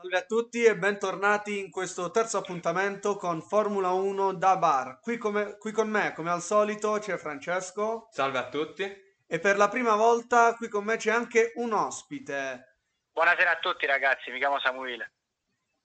Salve 0.00 0.16
a 0.16 0.22
tutti 0.24 0.64
e 0.64 0.78
bentornati 0.78 1.58
in 1.58 1.70
questo 1.70 2.10
terzo 2.10 2.38
appuntamento 2.38 3.16
con 3.16 3.42
Formula 3.42 3.90
1 3.90 4.32
da 4.32 4.56
bar. 4.56 4.98
Qui, 5.00 5.18
come- 5.18 5.58
qui 5.58 5.72
con 5.72 5.90
me, 5.90 6.14
come 6.14 6.30
al 6.30 6.40
solito, 6.40 6.92
c'è 6.98 7.18
Francesco 7.18 8.08
Salve 8.10 8.38
a 8.38 8.48
tutti. 8.48 8.82
e 9.26 9.38
per 9.38 9.58
la 9.58 9.68
prima 9.68 9.96
volta 9.96 10.54
qui 10.54 10.68
con 10.68 10.84
me 10.84 10.96
c'è 10.96 11.10
anche 11.10 11.52
un 11.56 11.72
ospite. 11.72 12.78
Buonasera 13.12 13.50
a 13.50 13.58
tutti 13.58 13.84
ragazzi, 13.84 14.30
mi 14.30 14.38
chiamo 14.38 14.58
Samuele. 14.58 15.16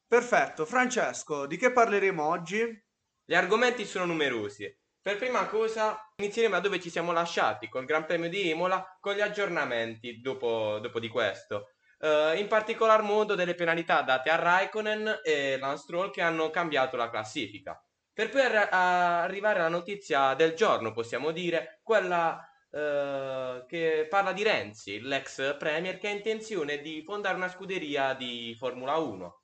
Perfetto, 0.07 0.66
Francesco, 0.66 1.45
di 1.45 1.57
che 1.57 1.71
parleremo 1.73 2.23
oggi? 2.25 2.84
Gli 3.25 3.36
argomenti 3.36 3.86
sono 3.86 4.05
numerosi. 4.05 4.73
Per 5.02 5.18
prima 5.18 5.45
cosa 5.47 6.00
inizieremo 6.16 6.55
da 6.55 6.61
dove 6.61 6.79
ci 6.79 6.89
siamo 6.89 7.11
lasciati, 7.11 7.68
col 7.68 7.86
Gran 7.86 8.05
Premio 8.05 8.29
di 8.29 8.50
Imola, 8.50 8.97
con 9.02 9.13
gli 9.13 9.21
aggiornamenti 9.21 10.21
dopo, 10.21 10.79
dopo 10.79 11.00
di 11.00 11.09
questo. 11.09 11.75
Eh, 12.00 12.38
in 12.39 12.48
particolar 12.48 13.02
modo 13.02 13.36
delle 13.36 13.55
penalità 13.55 14.02
date 14.02 14.30
a 14.30 14.36
Raikkonen 14.36 15.22
e 15.23 15.58
Lance 15.58 15.84
Stroll 15.84 16.12
che 16.12 16.21
hanno 16.21 16.49
cambiato 16.49 16.95
la 16.98 17.09
classifica. 17.09 17.81
Per 18.13 18.30
poi 18.30 18.41
arri- 18.41 18.68
a- 18.71 19.21
arrivare 19.23 19.59
alla 19.59 19.70
notizia 19.70 20.34
del 20.35 20.54
giorno, 20.54 20.91
possiamo 20.91 21.31
dire, 21.31 21.80
quella 21.84 22.40
eh, 22.71 23.63
che 23.68 24.08
parla 24.09 24.34
di 24.34 24.44
Renzi, 24.44 24.99
l'ex 25.02 25.58
premier, 25.58 25.98
che 25.98 26.08
ha 26.08 26.12
intenzione 26.12 26.80
di 26.81 27.02
fondare 27.04 27.35
una 27.35 27.49
scuderia 27.49 28.13
di 28.13 28.55
Formula 28.57 28.96
1. 28.98 29.41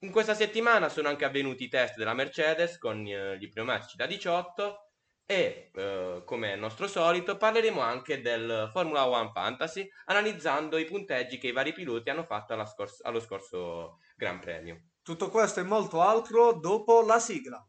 In 0.00 0.10
questa 0.10 0.34
settimana 0.34 0.88
sono 0.88 1.08
anche 1.08 1.24
avvenuti 1.24 1.64
i 1.64 1.68
test 1.68 1.96
della 1.96 2.14
Mercedes 2.14 2.76
con 2.78 3.06
eh, 3.06 3.38
gli 3.38 3.48
pneumatici 3.48 3.96
da 3.96 4.06
18 4.06 4.91
e, 5.26 5.70
eh, 5.74 6.22
come 6.24 6.52
è 6.52 6.56
nostro 6.56 6.86
solito, 6.86 7.36
parleremo 7.36 7.80
anche 7.80 8.20
del 8.20 8.68
Formula 8.72 9.08
One 9.08 9.30
Fantasy 9.32 9.88
analizzando 10.06 10.76
i 10.76 10.84
punteggi 10.84 11.38
che 11.38 11.48
i 11.48 11.52
vari 11.52 11.72
piloti 11.72 12.10
hanno 12.10 12.24
fatto 12.24 12.52
scors- 12.66 13.02
allo 13.04 13.20
scorso 13.20 13.98
Gran 14.16 14.38
Premio. 14.40 14.88
Tutto 15.02 15.30
questo 15.30 15.60
e 15.60 15.64
molto 15.64 16.00
altro 16.00 16.52
dopo 16.52 17.02
la 17.02 17.18
sigla. 17.18 17.66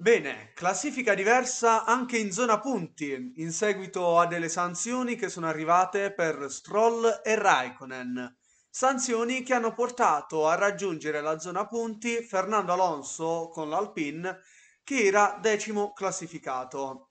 Bene, 0.00 0.52
classifica 0.54 1.12
diversa 1.12 1.84
anche 1.84 2.16
in 2.16 2.32
zona 2.32 2.58
punti, 2.58 3.34
in 3.36 3.52
seguito 3.52 4.18
a 4.18 4.26
delle 4.26 4.48
sanzioni 4.48 5.14
che 5.14 5.28
sono 5.28 5.46
arrivate 5.46 6.10
per 6.14 6.46
Stroll 6.48 7.20
e 7.22 7.34
Raikkonen. 7.34 8.38
Sanzioni 8.70 9.42
che 9.42 9.52
hanno 9.52 9.74
portato 9.74 10.48
a 10.48 10.54
raggiungere 10.54 11.20
la 11.20 11.38
zona 11.38 11.66
punti 11.66 12.22
Fernando 12.22 12.72
Alonso 12.72 13.50
con 13.52 13.68
l'Alpine, 13.68 14.40
che 14.82 15.04
era 15.04 15.38
decimo 15.38 15.92
classificato. 15.92 17.10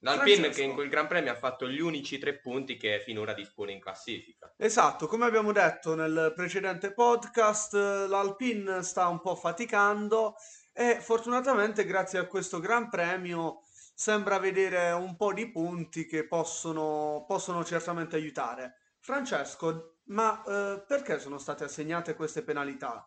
L'Alpine 0.00 0.34
che 0.34 0.40
Francesco. 0.40 0.68
in 0.68 0.74
quel 0.74 0.88
Gran 0.90 1.06
Premio 1.06 1.32
ha 1.32 1.36
fatto 1.36 1.66
gli 1.66 1.80
unici 1.80 2.18
tre 2.18 2.40
punti 2.40 2.76
che 2.76 3.00
finora 3.02 3.32
dispone 3.32 3.72
in 3.72 3.80
classifica. 3.80 4.52
Esatto, 4.58 5.06
come 5.06 5.24
abbiamo 5.24 5.52
detto 5.52 5.94
nel 5.94 6.34
precedente 6.36 6.92
podcast, 6.92 7.72
l'Alpine 7.72 8.82
sta 8.82 9.06
un 9.06 9.22
po' 9.22 9.34
faticando 9.34 10.34
e 10.72 11.00
fortunatamente 11.00 11.84
grazie 11.84 12.18
a 12.18 12.26
questo 12.26 12.58
Gran 12.58 12.88
Premio 12.88 13.60
sembra 13.94 14.38
vedere 14.38 14.90
un 14.92 15.16
po' 15.16 15.32
di 15.32 15.50
punti 15.50 16.06
che 16.06 16.26
possono, 16.26 17.24
possono 17.26 17.64
certamente 17.64 18.16
aiutare. 18.16 18.94
Francesco, 18.98 19.98
ma 20.06 20.42
eh, 20.44 20.84
perché 20.86 21.18
sono 21.18 21.38
state 21.38 21.64
assegnate 21.64 22.14
queste 22.14 22.42
penalità? 22.42 23.06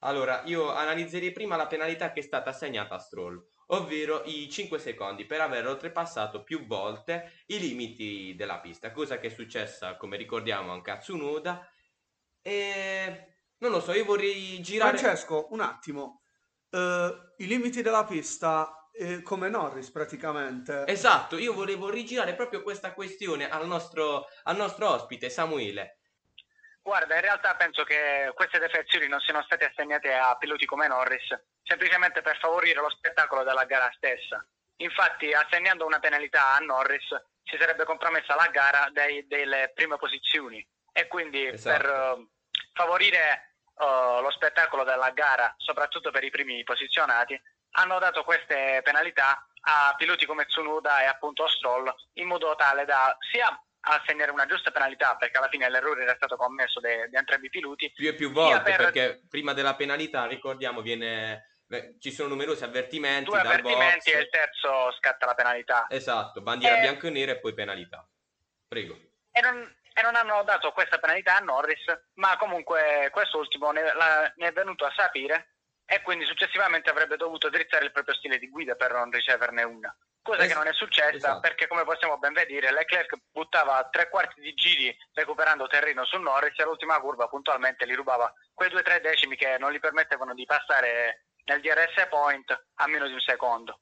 Allora, 0.00 0.42
io 0.44 0.70
analizzerei 0.70 1.32
prima 1.32 1.56
la 1.56 1.66
penalità 1.66 2.12
che 2.12 2.20
è 2.20 2.22
stata 2.22 2.50
assegnata 2.50 2.94
a 2.94 2.98
Stroll, 2.98 3.42
ovvero 3.66 4.22
i 4.24 4.48
5 4.48 4.78
secondi 4.78 5.24
per 5.24 5.40
aver 5.40 5.66
oltrepassato 5.66 6.44
più 6.44 6.66
volte 6.66 7.42
i 7.46 7.58
limiti 7.58 8.34
della 8.36 8.60
pista, 8.60 8.92
cosa 8.92 9.18
che 9.18 9.26
è 9.26 9.30
successa, 9.30 9.96
come 9.96 10.16
ricordiamo, 10.16 10.72
anche 10.72 10.90
a 10.90 10.98
Tsunoda. 10.98 11.68
E 12.40 13.34
non 13.58 13.70
lo 13.70 13.80
so, 13.80 13.92
io 13.92 14.04
vorrei 14.04 14.60
girare. 14.62 14.96
Francesco, 14.96 15.48
un 15.50 15.60
attimo, 15.60 16.22
eh, 16.70 17.32
i 17.38 17.46
limiti 17.46 17.82
della 17.82 18.04
pista, 18.04 18.88
eh, 18.92 19.22
come 19.22 19.48
Norris 19.48 19.90
praticamente. 19.90 20.84
Esatto, 20.86 21.36
io 21.38 21.52
volevo 21.52 21.88
rigirare 21.90 22.34
proprio 22.34 22.62
questa 22.62 22.92
questione 22.92 23.48
al 23.48 23.66
nostro, 23.66 24.26
al 24.44 24.56
nostro 24.56 24.90
ospite 24.90 25.30
Samuele. 25.30 25.98
Guarda, 26.82 27.16
in 27.16 27.20
realtà 27.20 27.54
penso 27.54 27.84
che 27.84 28.32
queste 28.34 28.58
defezioni 28.58 29.08
non 29.08 29.20
siano 29.20 29.42
state 29.42 29.66
assegnate 29.66 30.14
a 30.14 30.34
piloti 30.36 30.64
come 30.64 30.88
Norris, 30.88 31.38
semplicemente 31.62 32.22
per 32.22 32.38
favorire 32.38 32.80
lo 32.80 32.88
spettacolo 32.88 33.42
della 33.44 33.64
gara 33.64 33.90
stessa. 33.94 34.44
Infatti, 34.76 35.32
assegnando 35.32 35.84
una 35.84 35.98
penalità 35.98 36.54
a 36.54 36.58
Norris, 36.60 37.08
si 37.44 37.56
sarebbe 37.58 37.84
compromessa 37.84 38.34
la 38.34 38.48
gara 38.50 38.88
dei- 38.90 39.26
delle 39.26 39.70
prime 39.74 39.96
posizioni 39.96 40.66
e 40.92 41.06
quindi 41.08 41.46
Esatto. 41.46 41.76
per 41.76 41.90
eh, 41.90 42.26
favorire 42.72 43.47
eh, 43.80 44.20
lo 44.22 44.30
spettacolo 44.30 44.84
della 44.84 45.10
gara, 45.10 45.54
soprattutto 45.58 46.10
per 46.10 46.24
i 46.24 46.30
primi 46.30 46.62
posizionati, 46.64 47.40
hanno 47.72 47.98
dato 47.98 48.24
queste 48.24 48.80
penalità 48.82 49.46
a 49.62 49.94
piloti 49.96 50.24
come 50.26 50.46
Tsunoda 50.46 51.02
e 51.02 51.06
appunto 51.06 51.46
Stroll 51.48 51.92
in 52.14 52.26
modo 52.26 52.54
tale 52.56 52.84
da 52.84 53.16
sia 53.30 53.48
assegnare 53.80 54.30
una 54.30 54.46
giusta 54.46 54.70
penalità 54.70 55.16
perché 55.16 55.38
alla 55.38 55.48
fine 55.48 55.68
l'errore 55.70 56.02
era 56.02 56.14
stato 56.14 56.36
commesso 56.36 56.80
da 56.80 56.88
entrambi 57.12 57.46
i 57.46 57.50
piloti 57.50 57.90
più 57.94 58.08
e 58.08 58.14
più 58.14 58.30
volte 58.32 58.62
per- 58.62 58.76
perché 58.76 59.22
prima 59.28 59.52
della 59.52 59.74
penalità 59.74 60.26
ricordiamo 60.26 60.80
viene 60.80 61.46
ci 62.00 62.10
sono 62.10 62.28
numerosi 62.30 62.64
avvertimenti 62.64 63.24
due 63.28 63.40
avvertimenti 63.40 64.10
box. 64.10 64.14
e 64.14 64.18
il 64.20 64.28
terzo 64.30 64.92
scatta 64.98 65.26
la 65.26 65.34
penalità. 65.34 65.86
Esatto 65.90 66.40
bandiera 66.40 66.78
Eh. 66.78 66.80
bianco 66.80 67.06
e 67.06 67.10
nera 67.10 67.32
e 67.32 67.38
poi 67.38 67.52
penalità. 67.54 68.06
Prego. 68.66 68.98
e 69.32 69.40
non, 69.40 69.76
e 69.98 70.02
non 70.02 70.14
hanno 70.14 70.42
dato 70.44 70.70
questa 70.72 70.98
penalità 70.98 71.36
a 71.36 71.40
Norris 71.40 71.84
ma 72.14 72.36
comunque 72.36 73.08
quest'ultimo 73.10 73.72
ne, 73.72 73.92
la- 73.94 74.32
ne 74.36 74.46
è 74.48 74.52
venuto 74.52 74.84
a 74.84 74.92
sapere 74.94 75.54
e 75.84 76.02
quindi 76.02 76.24
successivamente 76.24 76.88
avrebbe 76.90 77.16
dovuto 77.16 77.48
drizzare 77.48 77.86
il 77.86 77.92
proprio 77.92 78.14
stile 78.14 78.38
di 78.38 78.48
guida 78.48 78.76
per 78.76 78.92
non 78.92 79.10
riceverne 79.10 79.62
una 79.64 79.92
cosa 80.22 80.42
Es- 80.42 80.48
che 80.48 80.54
non 80.54 80.66
è 80.68 80.72
successa 80.72 81.16
esatto. 81.16 81.40
perché 81.40 81.66
come 81.66 81.82
possiamo 81.84 82.18
ben 82.18 82.32
vedere 82.32 82.70
Leclerc 82.70 83.16
buttava 83.32 83.88
tre 83.90 84.08
quarti 84.08 84.40
di 84.40 84.52
giri 84.54 84.96
recuperando 85.14 85.66
terreno 85.66 86.04
su 86.04 86.18
Norris 86.18 86.56
e 86.58 86.62
all'ultima 86.62 87.00
curva 87.00 87.26
puntualmente 87.26 87.86
gli 87.86 87.94
rubava 87.96 88.32
quei 88.54 88.68
due 88.68 88.80
o 88.80 88.82
tre 88.84 89.00
decimi 89.00 89.36
che 89.36 89.56
non 89.58 89.72
gli 89.72 89.80
permettevano 89.80 90.34
di 90.34 90.44
passare 90.44 91.24
nel 91.46 91.60
DRS 91.60 92.06
point 92.08 92.64
a 92.74 92.86
meno 92.86 93.06
di 93.06 93.14
un 93.14 93.20
secondo 93.20 93.80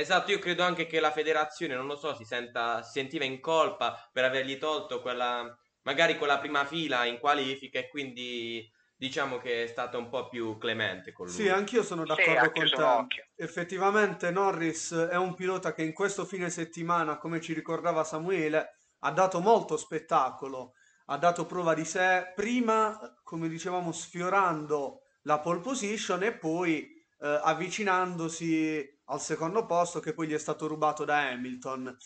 esatto 0.00 0.30
io 0.30 0.38
credo 0.38 0.62
anche 0.62 0.86
che 0.86 1.00
la 1.00 1.10
federazione 1.12 1.74
non 1.74 1.86
lo 1.86 1.96
so 1.96 2.14
si 2.14 2.24
senta 2.24 2.82
si 2.82 2.92
sentiva 2.92 3.24
in 3.24 3.40
colpa 3.40 4.08
per 4.12 4.24
avergli 4.24 4.56
tolto 4.58 5.00
quella 5.00 5.56
magari 5.82 6.16
quella 6.16 6.38
prima 6.38 6.64
fila 6.64 7.04
in 7.04 7.18
qualifica 7.18 7.78
e 7.78 7.88
quindi 7.88 8.70
diciamo 8.96 9.38
che 9.38 9.64
è 9.64 9.66
stata 9.66 9.96
un 9.98 10.08
po' 10.08 10.28
più 10.28 10.56
clemente 10.58 11.12
con 11.12 11.30
lui 11.30 11.46
Sì, 11.46 11.48
anch'io 11.48 11.82
sono 11.82 12.04
Sì, 12.04 12.06
d'accordo 12.06 12.46
ha 12.46 12.50
con 12.50 12.72
te. 12.72 12.82
occhio. 12.82 13.24
Effettivamente 13.36 14.30
Norris 14.30 14.92
è 14.92 15.16
un 15.16 15.34
pilota 15.34 15.72
che 15.72 15.82
in 15.82 15.92
questo 15.92 16.24
fine 16.24 16.50
settimana, 16.50 17.18
come 17.18 17.40
ci 17.40 17.52
ricordava 17.52 18.02
Samuele, 18.02 18.76
ha 19.00 19.12
dato 19.12 19.38
molto 19.40 19.76
spettacolo, 19.76 20.72
ha 21.06 21.16
dato 21.18 21.46
prova 21.46 21.74
di 21.74 21.84
sé, 21.84 22.32
prima, 22.34 22.98
come 23.22 23.48
dicevamo, 23.48 23.92
sfiorando 23.92 25.02
la 25.22 25.38
pole 25.40 25.60
position 25.60 26.22
e 26.24 26.36
poi 26.36 26.82
eh, 27.20 27.40
avvicinandosi 27.42 28.97
al 29.08 29.20
secondo 29.20 29.66
posto 29.66 30.00
che 30.00 30.14
poi 30.14 30.28
gli 30.28 30.34
è 30.34 30.38
stato 30.38 30.66
rubato 30.66 31.04
da 31.04 31.28
Hamilton. 31.28 31.96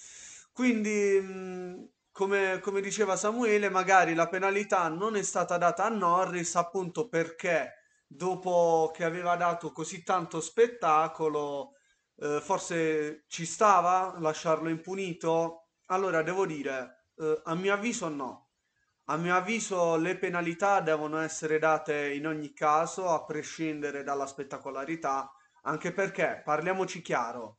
Quindi, 0.53 1.91
come, 2.11 2.61
come 2.61 2.81
diceva 2.81 3.17
Samuele, 3.17 3.71
magari 3.71 4.15
la 4.15 4.29
penalità 4.29 4.89
non 4.89 5.17
è 5.17 5.23
stata 5.23 5.57
data 5.57 5.85
a 5.85 5.89
Norris 5.89 6.55
appunto 6.57 7.09
perché 7.09 7.75
dopo 8.07 8.91
che 8.95 9.05
aveva 9.05 9.37
dato 9.37 9.73
così 9.73 10.03
tanto 10.03 10.41
spettacolo, 10.41 11.73
eh, 12.17 12.41
forse 12.41 13.25
ci 13.29 13.47
stava 13.47 14.17
lasciarlo 14.19 14.69
impunito? 14.69 15.69
Allora, 15.87 16.23
devo 16.23 16.47
dire, 16.47 17.07
eh, 17.17 17.41
a 17.45 17.55
mio 17.55 17.73
avviso 17.73 18.09
no. 18.09 18.49
A 19.07 19.17
mio 19.17 19.35
avviso 19.35 19.97
le 19.97 20.17
penalità 20.17 20.81
devono 20.81 21.19
essere 21.19 21.59
date 21.59 22.13
in 22.13 22.27
ogni 22.27 22.53
caso, 22.53 23.09
a 23.09 23.25
prescindere 23.25 24.05
dalla 24.05 24.27
spettacolarità, 24.27 25.33
anche 25.63 25.93
perché, 25.93 26.43
parliamoci 26.45 27.03
chiaro, 27.03 27.59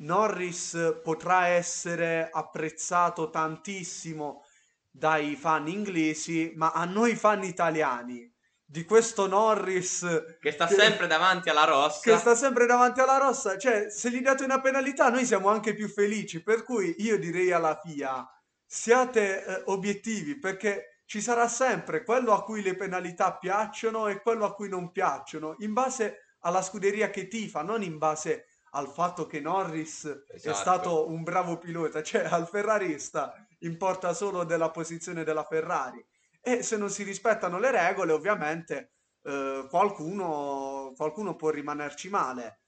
Norris 0.00 1.00
potrà 1.02 1.48
essere 1.48 2.28
apprezzato 2.32 3.30
tantissimo 3.30 4.44
dai 4.90 5.36
fan 5.36 5.68
inglesi, 5.68 6.52
ma 6.56 6.72
a 6.72 6.84
noi 6.84 7.16
fan 7.16 7.44
italiani 7.44 8.32
di 8.70 8.84
questo 8.84 9.26
Norris 9.26 10.36
che 10.40 10.52
sta 10.52 10.66
che, 10.66 10.74
sempre 10.74 11.06
davanti 11.06 11.48
alla 11.48 11.64
rossa. 11.64 12.00
Che 12.02 12.18
sta 12.18 12.34
sempre 12.34 12.66
davanti 12.66 13.00
alla 13.00 13.16
rossa, 13.16 13.56
cioè 13.56 13.90
se 13.90 14.10
gli 14.10 14.20
date 14.20 14.44
una 14.44 14.60
penalità 14.60 15.08
noi 15.08 15.24
siamo 15.24 15.48
anche 15.48 15.74
più 15.74 15.88
felici, 15.88 16.42
per 16.42 16.64
cui 16.64 16.94
io 16.98 17.18
direi 17.18 17.50
alla 17.50 17.80
FIA 17.82 18.26
siate 18.66 19.44
eh, 19.44 19.62
obiettivi 19.66 20.38
perché 20.38 21.02
ci 21.06 21.22
sarà 21.22 21.48
sempre 21.48 22.04
quello 22.04 22.34
a 22.34 22.44
cui 22.44 22.60
le 22.60 22.76
penalità 22.76 23.38
piacciono 23.38 24.08
e 24.08 24.20
quello 24.20 24.44
a 24.44 24.52
cui 24.52 24.68
non 24.68 24.92
piacciono, 24.92 25.56
in 25.60 25.72
base 25.72 26.27
alla 26.40 26.62
scuderia 26.62 27.10
che 27.10 27.28
tifa, 27.28 27.62
non 27.62 27.82
in 27.82 27.98
base 27.98 28.46
al 28.72 28.88
fatto 28.88 29.26
che 29.26 29.40
Norris 29.40 30.04
esatto. 30.04 30.50
è 30.50 30.54
stato 30.54 31.08
un 31.08 31.22
bravo 31.22 31.58
pilota, 31.58 32.02
cioè 32.02 32.24
al 32.24 32.46
ferrarista 32.46 33.46
importa 33.60 34.12
solo 34.12 34.44
della 34.44 34.70
posizione 34.70 35.24
della 35.24 35.44
Ferrari 35.44 36.04
e 36.40 36.62
se 36.62 36.76
non 36.76 36.90
si 36.90 37.02
rispettano 37.02 37.58
le 37.58 37.70
regole 37.70 38.12
ovviamente 38.12 38.92
eh, 39.22 39.66
qualcuno, 39.68 40.92
qualcuno 40.96 41.36
può 41.36 41.50
rimanerci 41.50 42.08
male. 42.08 42.60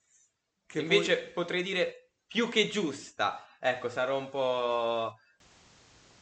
Che 0.66 0.80
Invece 0.80 1.18
poi... 1.18 1.32
potrei 1.32 1.62
dire 1.62 2.12
più 2.26 2.48
che 2.48 2.68
giusta, 2.68 3.44
ecco 3.58 3.88
sarò 3.88 4.16
un 4.18 4.28
po', 4.28 5.16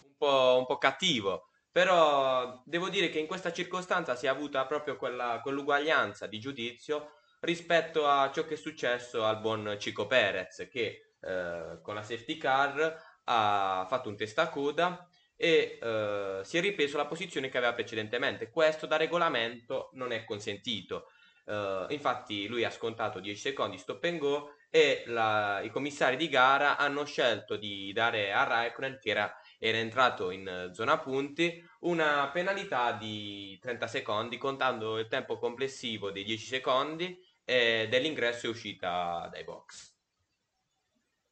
un 0.04 0.16
po', 0.16 0.56
un 0.58 0.66
po 0.66 0.78
cattivo, 0.78 1.48
però 1.70 2.62
devo 2.64 2.88
dire 2.88 3.10
che 3.10 3.18
in 3.18 3.26
questa 3.26 3.52
circostanza 3.52 4.16
si 4.16 4.26
è 4.26 4.28
avuta 4.28 4.66
proprio 4.66 4.96
quella, 4.96 5.40
quell'uguaglianza 5.42 6.26
di 6.26 6.38
giudizio 6.38 7.17
rispetto 7.40 8.06
a 8.06 8.30
ciò 8.32 8.44
che 8.44 8.54
è 8.54 8.56
successo 8.56 9.24
al 9.24 9.40
buon 9.40 9.76
Chico 9.78 10.06
Perez 10.06 10.68
che 10.70 11.12
eh, 11.20 11.78
con 11.82 11.94
la 11.94 12.02
safety 12.02 12.36
car 12.36 12.96
ha 13.24 13.86
fatto 13.88 14.08
un 14.08 14.16
testacoda 14.16 15.08
e 15.36 15.78
eh, 15.80 16.40
si 16.42 16.58
è 16.58 16.60
ripreso 16.60 16.96
la 16.96 17.06
posizione 17.06 17.48
che 17.48 17.58
aveva 17.58 17.74
precedentemente. 17.74 18.50
Questo 18.50 18.86
da 18.86 18.96
regolamento 18.96 19.90
non 19.92 20.12
è 20.12 20.24
consentito. 20.24 21.06
Uh, 21.48 21.90
infatti 21.94 22.46
lui 22.46 22.62
ha 22.62 22.70
scontato 22.70 23.20
10 23.20 23.40
secondi 23.40 23.78
stop 23.78 24.04
and 24.04 24.18
go 24.18 24.50
e 24.68 25.04
la, 25.06 25.62
i 25.62 25.70
commissari 25.70 26.16
di 26.16 26.28
gara 26.28 26.76
hanno 26.76 27.06
scelto 27.06 27.56
di 27.56 27.90
dare 27.94 28.34
a 28.34 28.44
Raikkonen 28.44 28.98
che 29.00 29.08
era, 29.08 29.34
era, 29.58 29.78
entrato 29.78 30.30
in 30.30 30.68
zona 30.74 30.98
punti 30.98 31.66
una 31.80 32.28
penalità 32.30 32.92
di 32.92 33.58
30 33.62 33.86
secondi 33.86 34.36
contando 34.36 34.98
il 34.98 35.08
tempo 35.08 35.38
complessivo 35.38 36.10
dei 36.10 36.24
10 36.24 36.44
secondi 36.44 37.18
e 37.48 37.88
dell'ingresso 37.88 38.44
e 38.44 38.50
uscita 38.50 39.26
dai 39.32 39.42
box. 39.42 39.94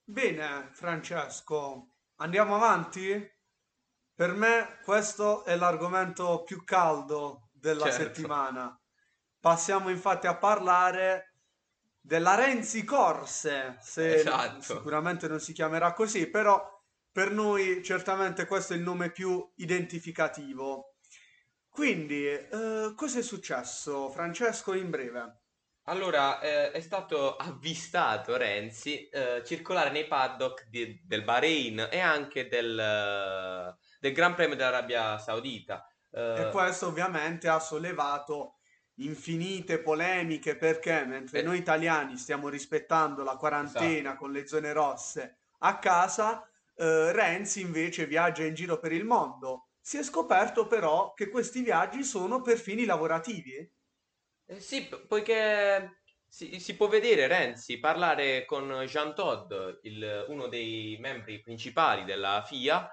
Bene 0.02 0.70
Francesco, 0.72 1.88
andiamo 2.16 2.54
avanti? 2.54 3.34
Per 4.14 4.32
me 4.32 4.78
questo 4.82 5.44
è 5.44 5.56
l'argomento 5.56 6.42
più 6.42 6.64
caldo 6.64 7.50
della 7.52 7.90
certo. 7.90 8.14
settimana. 8.14 8.80
Passiamo 9.38 9.90
infatti 9.90 10.26
a 10.26 10.38
parlare 10.38 11.34
della 12.00 12.34
Renzi 12.34 12.82
Corse, 12.82 13.76
se 13.82 14.14
esatto. 14.14 14.62
sicuramente 14.62 15.28
non 15.28 15.38
si 15.38 15.52
chiamerà 15.52 15.92
così, 15.92 16.30
però 16.30 16.82
per 17.12 17.30
noi 17.30 17.82
certamente 17.84 18.46
questo 18.46 18.72
è 18.72 18.76
il 18.76 18.82
nome 18.82 19.10
più 19.10 19.46
identificativo. 19.56 20.94
Quindi, 21.69 22.24
eh, 22.26 22.92
cosa 22.96 23.19
è 23.19 23.22
successo, 23.22 24.08
Francesco, 24.08 24.72
in 24.72 24.88
breve? 24.88 25.40
Allora, 25.88 26.40
eh, 26.40 26.72
è 26.72 26.80
stato 26.80 27.36
avvistato 27.36 28.36
Renzi 28.36 29.08
eh, 29.08 29.42
circolare 29.44 29.90
nei 29.90 30.06
paddock 30.06 30.66
di- 30.68 31.00
del 31.04 31.22
Bahrain 31.22 31.88
e 31.90 32.00
anche 32.00 32.48
del, 32.48 33.76
del 34.00 34.12
Gran 34.12 34.34
Premio 34.34 34.56
dell'Arabia 34.56 35.16
Saudita. 35.18 35.86
E 36.10 36.40
eh, 36.40 36.50
questo 36.50 36.88
ovviamente 36.88 37.46
ha 37.46 37.60
sollevato 37.60 38.56
infinite 38.96 39.78
polemiche 39.78 40.56
perché 40.56 41.04
mentre 41.04 41.40
eh. 41.40 41.42
noi 41.42 41.58
italiani 41.58 42.16
stiamo 42.16 42.48
rispettando 42.48 43.22
la 43.22 43.36
quarantena 43.36 44.08
esatto. 44.08 44.16
con 44.16 44.32
le 44.32 44.46
zone 44.46 44.72
rosse 44.72 45.38
a 45.58 45.78
casa, 45.78 46.48
eh, 46.74 47.12
Renzi 47.12 47.60
invece 47.60 48.06
viaggia 48.06 48.42
in 48.42 48.54
giro 48.54 48.80
per 48.80 48.90
il 48.92 49.04
mondo. 49.04 49.68
Si 49.80 49.98
è 49.98 50.02
scoperto 50.02 50.66
però 50.66 51.12
che 51.12 51.28
questi 51.28 51.62
viaggi 51.62 52.02
sono 52.02 52.40
per 52.40 52.58
fini 52.58 52.84
lavorativi 52.84 53.72
eh 54.46 54.60
sì, 54.60 54.88
poiché 55.08 56.02
si, 56.26 56.60
si 56.60 56.76
può 56.76 56.88
vedere 56.88 57.26
Renzi 57.26 57.78
parlare 57.78 58.44
con 58.44 58.84
Jean 58.87 59.14
Todd, 59.14 59.52
il- 59.82 60.25
uno 60.28 60.46
dei 60.48 60.96
membri 61.00 61.40
principali 61.40 62.04
della 62.04 62.43
FIA, 62.44 62.88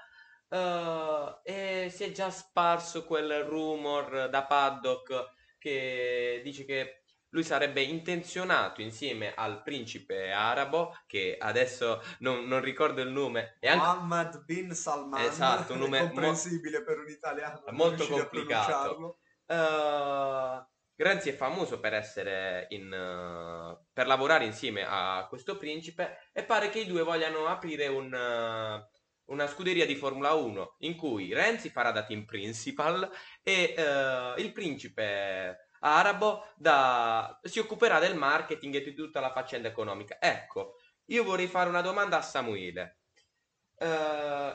eh, 0.49 1.39
e 1.43 1.89
si 1.89 2.03
è 2.03 2.11
già 2.11 2.29
sparso 2.29 3.05
quel 3.05 3.43
rumor 3.43 4.29
da 4.29 4.45
paddock 4.45 5.31
che 5.57 6.41
dice 6.43 6.65
che 6.65 7.03
lui 7.29 7.43
sarebbe 7.43 7.81
intenzionato 7.81 8.81
insieme 8.81 9.33
al 9.33 9.63
principe 9.63 10.31
arabo, 10.31 10.95
che 11.07 11.35
adesso 11.39 12.01
non, 12.19 12.45
non 12.45 12.61
ricordo 12.61 13.01
il 13.01 13.09
nome, 13.09 13.57
è 13.59 13.67
anche 13.67 13.85
Mohammed 13.85 14.45
bin 14.45 14.71
Salman, 14.73 15.19
esatto, 15.21 15.73
un 15.73 15.79
nome 15.79 15.99
mo- 15.99 16.07
comprensibile 16.07 16.83
per 16.83 16.99
un 16.99 17.09
italiano, 17.09 17.63
molto 17.71 18.07
complicato. 18.07 19.17
Eh, 19.47 20.65
Renzi 20.95 21.29
è 21.29 21.33
famoso 21.35 21.79
per 21.79 21.93
essere 21.93 22.67
in, 22.69 22.85
uh, 22.85 23.83
per 23.91 24.05
lavorare 24.05 24.45
insieme 24.45 24.85
a 24.87 25.25
questo 25.27 25.57
principe 25.57 26.29
e 26.31 26.43
pare 26.43 26.69
che 26.69 26.81
i 26.81 26.85
due 26.85 27.01
vogliano 27.01 27.47
aprire 27.47 27.87
un, 27.87 28.13
uh, 28.13 29.31
una 29.31 29.47
scuderia 29.47 29.87
di 29.87 29.95
Formula 29.95 30.33
1 30.33 30.75
in 30.79 30.95
cui 30.95 31.33
Renzi 31.33 31.69
farà 31.69 31.91
da 31.91 32.03
team 32.03 32.25
principal 32.25 33.09
e 33.41 33.73
uh, 33.75 34.39
il 34.39 34.51
principe 34.51 35.69
arabo 35.79 36.45
da, 36.55 37.39
si 37.43 37.57
occuperà 37.59 37.99
del 37.99 38.15
marketing 38.15 38.75
e 38.75 38.83
di 38.83 38.93
tutta 38.93 39.19
la 39.19 39.31
faccenda 39.31 39.67
economica. 39.67 40.17
Ecco, 40.19 40.75
io 41.05 41.23
vorrei 41.23 41.47
fare 41.47 41.69
una 41.69 41.81
domanda 41.81 42.17
a 42.17 42.21
Samuele. 42.21 42.99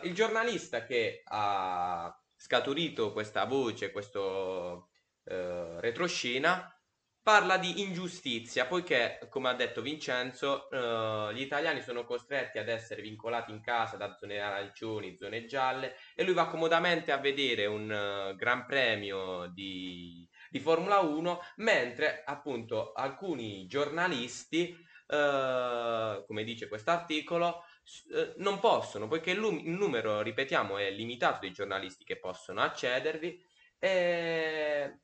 il 0.05 0.15
giornalista 0.15 0.85
che 0.85 1.21
ha 1.25 2.17
scaturito 2.35 3.13
questa 3.13 3.45
voce, 3.45 3.91
questo 3.91 4.89
eh, 5.29 5.81
retroscena, 5.81 6.73
parla 7.29 7.59
di 7.59 7.83
ingiustizia, 7.83 8.65
poiché, 8.65 9.19
come 9.29 9.51
ha 9.51 9.55
detto 9.55 9.83
Vincenzo, 9.83 10.71
eh, 10.71 11.35
gli 11.35 11.43
italiani 11.43 11.83
sono 11.83 12.05
costretti 12.05 12.57
ad 12.57 12.71
essere 12.71 13.03
vincolati 13.03 13.51
in 13.51 13.61
casa 13.61 13.99
da 13.99 14.15
zone 14.15 14.41
arancioni, 14.41 15.15
zone 15.15 15.45
gialle, 15.45 15.97
e 16.15 16.25
lui 16.25 16.33
va 16.33 16.47
comodamente 16.47 17.13
a 17.13 17.19
vedere 17.19 17.67
un 17.67 18.31
uh, 18.33 18.35
gran 18.35 18.65
premio 18.65 19.47
di, 19.53 20.27
di, 20.49 20.59
Formula 20.59 21.01
1, 21.01 21.41
mentre 21.57 22.23
appunto 22.25 22.93
alcuni 22.95 23.67
giornalisti, 23.67 24.75
uh, 25.09 26.25
come 26.25 26.45
dice 26.45 26.67
quest'articolo, 26.67 27.47
uh, 27.49 28.33
non 28.39 28.59
possono, 28.59 29.07
poiché 29.07 29.33
il 29.33 29.41
numero, 29.41 30.23
ripetiamo, 30.23 30.79
è 30.79 30.91
limitato 30.91 31.41
di 31.41 31.53
giornalisti 31.53 32.05
che 32.05 32.19
possono 32.19 32.63
accedervi, 32.63 33.39
e 33.79 35.01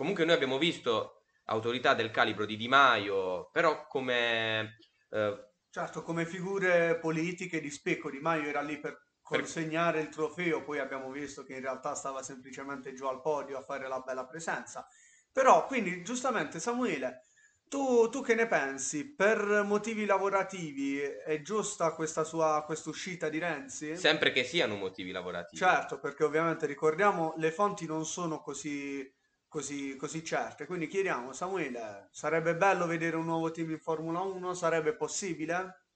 comunque 0.00 0.24
noi 0.24 0.34
abbiamo 0.34 0.56
visto 0.56 1.24
autorità 1.44 1.92
del 1.92 2.10
calibro 2.10 2.46
di 2.46 2.56
Di 2.56 2.68
Maio, 2.68 3.50
però 3.52 3.86
come... 3.86 4.78
Eh, 5.10 5.50
certo, 5.68 6.02
come 6.02 6.24
figure 6.24 6.98
politiche 6.98 7.60
di 7.60 7.68
specco, 7.68 8.08
Di 8.08 8.18
Maio 8.18 8.48
era 8.48 8.62
lì 8.62 8.80
per 8.80 8.98
consegnare 9.20 10.00
il 10.00 10.08
trofeo, 10.08 10.64
poi 10.64 10.78
abbiamo 10.78 11.10
visto 11.10 11.44
che 11.44 11.52
in 11.52 11.60
realtà 11.60 11.94
stava 11.94 12.22
semplicemente 12.22 12.94
giù 12.94 13.04
al 13.04 13.20
podio 13.20 13.58
a 13.58 13.62
fare 13.62 13.88
la 13.88 14.00
bella 14.00 14.24
presenza. 14.24 14.86
Però, 15.30 15.66
quindi, 15.66 16.02
giustamente, 16.02 16.60
Samuele, 16.60 17.20
tu, 17.68 18.08
tu 18.08 18.22
che 18.22 18.34
ne 18.34 18.46
pensi? 18.46 19.14
Per 19.14 19.64
motivi 19.66 20.06
lavorativi 20.06 20.98
è 20.98 21.42
giusta 21.42 21.92
questa 21.92 22.24
sua 22.24 22.64
uscita 22.86 23.28
di 23.28 23.38
Renzi? 23.38 23.98
Sempre 23.98 24.32
che 24.32 24.44
siano 24.44 24.76
motivi 24.76 25.10
lavorativi. 25.10 25.62
Certo, 25.62 26.00
perché 26.00 26.24
ovviamente 26.24 26.64
ricordiamo 26.64 27.34
le 27.36 27.52
fonti 27.52 27.84
non 27.84 28.06
sono 28.06 28.40
così 28.40 29.06
così, 29.50 29.96
così 29.96 30.24
certe. 30.24 30.64
Quindi 30.64 30.86
chiediamo, 30.86 31.32
Samuele, 31.32 32.08
sarebbe 32.12 32.54
bello 32.54 32.86
vedere 32.86 33.16
un 33.16 33.26
nuovo 33.26 33.50
team 33.50 33.70
in 33.70 33.80
Formula 33.80 34.20
1? 34.20 34.54
Sarebbe 34.54 34.94
possibile? 34.94 35.88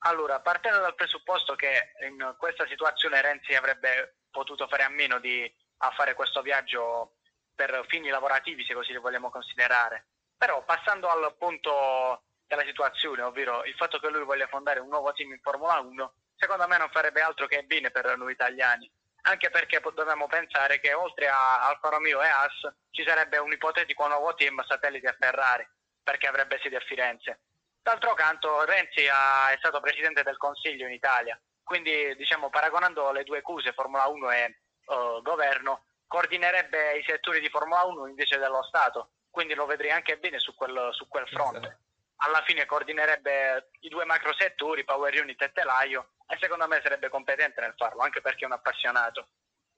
Allora, 0.00 0.40
partendo 0.40 0.80
dal 0.80 0.94
presupposto 0.94 1.54
che 1.54 1.92
in 2.06 2.34
questa 2.36 2.66
situazione 2.66 3.22
Renzi 3.22 3.54
avrebbe 3.54 4.16
potuto 4.30 4.66
fare 4.66 4.82
a 4.82 4.88
meno 4.88 5.18
di 5.18 5.50
a 5.82 5.90
fare 5.92 6.14
questo 6.14 6.42
viaggio 6.42 7.14
per 7.54 7.84
fini 7.88 8.08
lavorativi, 8.08 8.64
se 8.64 8.74
così 8.74 8.92
li 8.92 8.98
vogliamo 8.98 9.30
considerare. 9.30 10.06
Però 10.36 10.62
passando 10.64 11.08
al 11.08 11.34
punto 11.38 12.24
della 12.46 12.64
situazione, 12.64 13.22
ovvero 13.22 13.64
il 13.64 13.74
fatto 13.74 13.98
che 13.98 14.10
lui 14.10 14.24
voglia 14.24 14.46
fondare 14.48 14.80
un 14.80 14.88
nuovo 14.88 15.12
team 15.12 15.30
in 15.30 15.40
Formula 15.40 15.78
1, 15.78 16.12
secondo 16.34 16.66
me 16.66 16.76
non 16.76 16.90
farebbe 16.90 17.20
altro 17.20 17.46
che 17.46 17.62
bene 17.62 17.90
per 17.90 18.16
noi 18.16 18.32
italiani 18.32 18.90
anche 19.22 19.50
perché 19.50 19.80
dobbiamo 19.80 20.26
pensare 20.26 20.80
che 20.80 20.92
oltre 20.92 21.28
a 21.28 21.68
Alfa 21.68 21.88
Romeo 21.88 22.22
e 22.22 22.28
Haas 22.28 22.72
ci 22.90 23.04
sarebbe 23.04 23.38
un 23.38 23.52
ipotetico 23.52 24.06
nuovo 24.06 24.34
team 24.34 24.62
satellite 24.64 25.08
a 25.08 25.16
Ferrari, 25.18 25.66
perché 26.02 26.26
avrebbe 26.26 26.58
sede 26.62 26.76
a 26.76 26.80
Firenze. 26.80 27.40
D'altro 27.82 28.14
canto 28.14 28.64
Renzi 28.64 29.08
ha, 29.08 29.50
è 29.50 29.56
stato 29.58 29.80
presidente 29.80 30.22
del 30.22 30.36
Consiglio 30.36 30.86
in 30.86 30.92
Italia, 30.92 31.40
quindi 31.62 32.14
diciamo 32.16 32.50
paragonando 32.50 33.10
le 33.12 33.24
due 33.24 33.42
cose, 33.42 33.72
Formula 33.72 34.06
1 34.06 34.30
e 34.30 34.58
uh, 34.86 35.22
governo, 35.22 35.84
coordinerebbe 36.06 36.98
i 36.98 37.04
settori 37.06 37.40
di 37.40 37.48
Formula 37.48 37.84
1 37.84 38.08
invece 38.08 38.38
dello 38.38 38.62
Stato, 38.64 39.12
quindi 39.30 39.54
lo 39.54 39.66
vedrei 39.66 39.92
anche 39.92 40.18
bene 40.18 40.38
su 40.38 40.54
quel, 40.54 40.88
su 40.92 41.08
quel 41.08 41.28
fronte. 41.28 41.78
Alla 42.22 42.42
fine 42.44 42.66
coordinerebbe 42.66 43.70
i 43.80 43.88
due 43.88 44.04
macro 44.04 44.34
settori, 44.34 44.84
Power 44.84 45.20
Unit 45.20 45.40
e 45.42 45.52
Telaio, 45.52 46.12
e 46.28 46.36
secondo 46.40 46.66
me 46.66 46.80
sarebbe 46.82 47.08
competente 47.08 47.60
nel 47.60 47.74
farlo, 47.76 48.02
anche 48.02 48.20
perché 48.20 48.44
è 48.44 48.46
un 48.46 48.52
appassionato. 48.52 49.28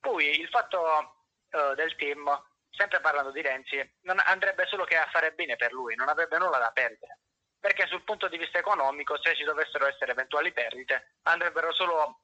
Poi 0.01 0.41
il 0.41 0.49
fatto 0.49 1.15
uh, 1.51 1.75
del 1.75 1.95
team, 1.97 2.27
sempre 2.71 3.01
parlando 3.01 3.31
di 3.31 3.43
Renzi, 3.43 3.99
non 4.03 4.21
andrebbe 4.25 4.67
solo 4.67 4.85
che 4.85 4.97
a 4.97 5.09
fare 5.13 5.33
bene 5.33 5.57
per 5.57 5.73
lui, 5.73 5.95
non 5.95 6.09
avrebbe 6.09 6.39
nulla 6.39 6.59
da 6.59 6.71
perdere 6.73 7.19
perché 7.63 7.87
sul 7.87 8.03
punto 8.03 8.27
di 8.27 8.39
vista 8.39 8.59
economico 8.59 9.17
se 9.23 9.37
ci 9.37 9.45
dovessero 9.45 9.87
essere 9.87 10.11
eventuali 10.11 10.53
perdite 10.53 11.19
andrebbero 11.23 11.73
solo 11.73 12.23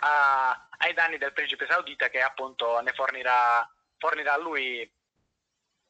a, 0.00 0.68
ai 0.78 0.94
danni 0.94 1.18
del 1.18 1.32
principe 1.32 1.66
saudita 1.68 2.08
che 2.08 2.20
appunto 2.20 2.80
ne 2.80 2.92
fornirà, 2.92 3.68
fornirà 3.98 4.34
a 4.34 4.38
lui 4.38 4.88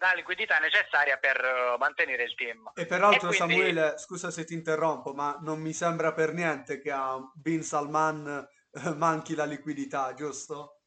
la 0.03 0.15
liquidità 0.15 0.59
necessaria 0.59 1.17
per 1.17 1.41
uh, 1.41 1.79
mantenere 1.79 2.25
il 2.25 2.35
team. 2.35 2.73
E 2.75 2.87
peraltro 2.87 3.31
e 3.31 3.37
quindi... 3.37 3.55
Samuele, 3.55 3.99
scusa 3.99 4.31
se 4.31 4.45
ti 4.45 4.55
interrompo, 4.55 5.15
ma 5.15 5.39
non 5.41 5.61
mi 5.61 5.73
sembra 5.73 6.13
per 6.13 6.33
niente 6.33 6.81
che 6.81 6.91
a 6.91 7.19
Bin 7.35 7.63
Salman 7.63 8.49
uh, 8.71 8.97
manchi 8.97 9.35
la 9.35 9.45
liquidità, 9.45 10.13
giusto? 10.15 10.81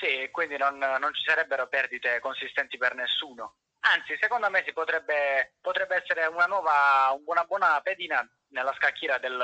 Sì, 0.00 0.28
quindi 0.30 0.56
non, 0.56 0.78
non 0.78 1.14
ci 1.14 1.22
sarebbero 1.24 1.68
perdite 1.68 2.18
consistenti 2.20 2.76
per 2.78 2.94
nessuno. 2.94 3.58
Anzi, 3.80 4.16
secondo 4.18 4.50
me 4.50 4.62
si 4.66 4.72
potrebbe, 4.72 5.56
potrebbe 5.60 5.96
essere 5.96 6.26
una 6.26 6.46
nuova, 6.46 7.16
una 7.26 7.44
buona 7.44 7.80
pedina 7.82 8.26
nella 8.48 8.74
scacchiera 8.74 9.18
del, 9.18 9.38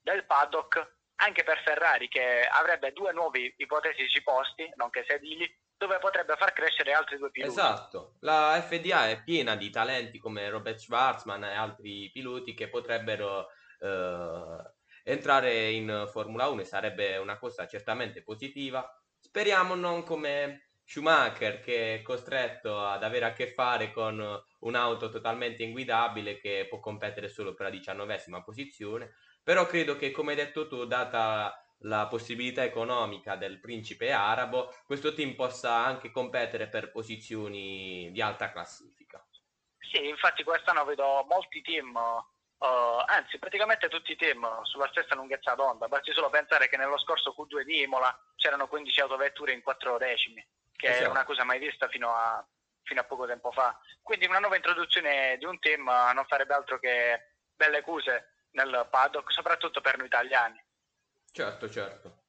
del 0.00 0.26
paddock 0.26 0.92
anche 1.16 1.44
per 1.44 1.62
Ferrari 1.62 2.08
che 2.08 2.46
avrebbe 2.50 2.92
due 2.92 3.12
nuovi 3.12 3.52
ipotetici 3.56 4.22
posti, 4.22 4.70
nonché 4.74 5.04
sedili, 5.06 5.48
dove 5.86 5.98
potrebbe 5.98 6.34
far 6.36 6.52
crescere 6.52 6.92
altri 6.92 7.18
due 7.18 7.30
piloti. 7.30 7.52
Esatto, 7.52 8.14
la 8.20 8.60
FDA 8.66 9.10
è 9.10 9.22
piena 9.22 9.54
di 9.54 9.68
talenti 9.70 10.18
come 10.18 10.48
Robert 10.48 10.78
Schwarzman 10.78 11.44
e 11.44 11.54
altri 11.54 12.10
piloti 12.10 12.54
che 12.54 12.68
potrebbero 12.68 13.48
eh, 13.80 14.72
entrare 15.04 15.70
in 15.70 16.08
Formula 16.10 16.48
1 16.48 16.62
e 16.62 16.64
sarebbe 16.64 17.16
una 17.18 17.38
cosa 17.38 17.66
certamente 17.66 18.22
positiva. 18.22 18.88
Speriamo 19.20 19.74
non 19.74 20.02
come 20.02 20.68
Schumacher 20.86 21.60
che 21.60 21.96
è 21.96 22.02
costretto 22.02 22.84
ad 22.84 23.02
avere 23.02 23.26
a 23.26 23.32
che 23.32 23.48
fare 23.48 23.90
con 23.92 24.42
un'auto 24.60 25.08
totalmente 25.08 25.62
inguidabile 25.62 26.38
che 26.38 26.66
può 26.68 26.80
competere 26.80 27.28
solo 27.28 27.54
per 27.54 27.66
la 27.66 27.72
diciannovesima 27.72 28.42
posizione, 28.42 29.14
però 29.42 29.66
credo 29.66 29.96
che 29.96 30.10
come 30.10 30.30
hai 30.30 30.36
detto 30.36 30.66
tu, 30.66 30.86
data 30.86 31.63
la 31.84 32.06
possibilità 32.06 32.62
economica 32.62 33.36
del 33.36 33.58
principe 33.58 34.12
arabo, 34.12 34.74
questo 34.84 35.14
team 35.14 35.34
possa 35.34 35.74
anche 35.74 36.10
competere 36.10 36.68
per 36.68 36.90
posizioni 36.90 38.10
di 38.12 38.20
alta 38.20 38.50
classifica. 38.50 39.24
Sì, 39.78 40.08
infatti 40.08 40.42
quest'anno 40.42 40.84
vedo 40.84 41.24
molti 41.28 41.62
team, 41.62 41.94
uh, 41.94 42.66
anzi 43.06 43.38
praticamente 43.38 43.88
tutti 43.88 44.12
i 44.12 44.16
team 44.16 44.62
sulla 44.62 44.88
stessa 44.88 45.14
lunghezza 45.14 45.54
d'onda, 45.54 45.88
basti 45.88 46.12
solo 46.12 46.30
pensare 46.30 46.68
che 46.68 46.76
nello 46.76 46.98
scorso 46.98 47.34
Q2 47.36 47.62
di 47.62 47.82
Imola 47.82 48.16
c'erano 48.36 48.66
15 48.66 49.00
autovetture 49.00 49.52
in 49.52 49.62
4 49.62 49.98
decimi 49.98 50.44
che 50.76 50.88
esatto. 50.88 51.04
è 51.04 51.08
una 51.08 51.24
cosa 51.24 51.44
mai 51.44 51.58
vista 51.58 51.88
fino 51.88 52.10
a, 52.14 52.44
fino 52.82 53.00
a 53.00 53.04
poco 53.04 53.26
tempo 53.26 53.52
fa. 53.52 53.78
Quindi 54.02 54.26
una 54.26 54.38
nuova 54.38 54.56
introduzione 54.56 55.36
di 55.38 55.44
un 55.44 55.58
team 55.58 55.84
non 56.14 56.24
farebbe 56.26 56.54
altro 56.54 56.78
che 56.78 57.34
belle 57.54 57.82
cose 57.82 58.46
nel 58.50 58.86
paddock, 58.90 59.32
soprattutto 59.32 59.80
per 59.80 59.96
noi 59.96 60.06
italiani. 60.06 60.62
Certo, 61.36 61.68
certo. 61.68 62.22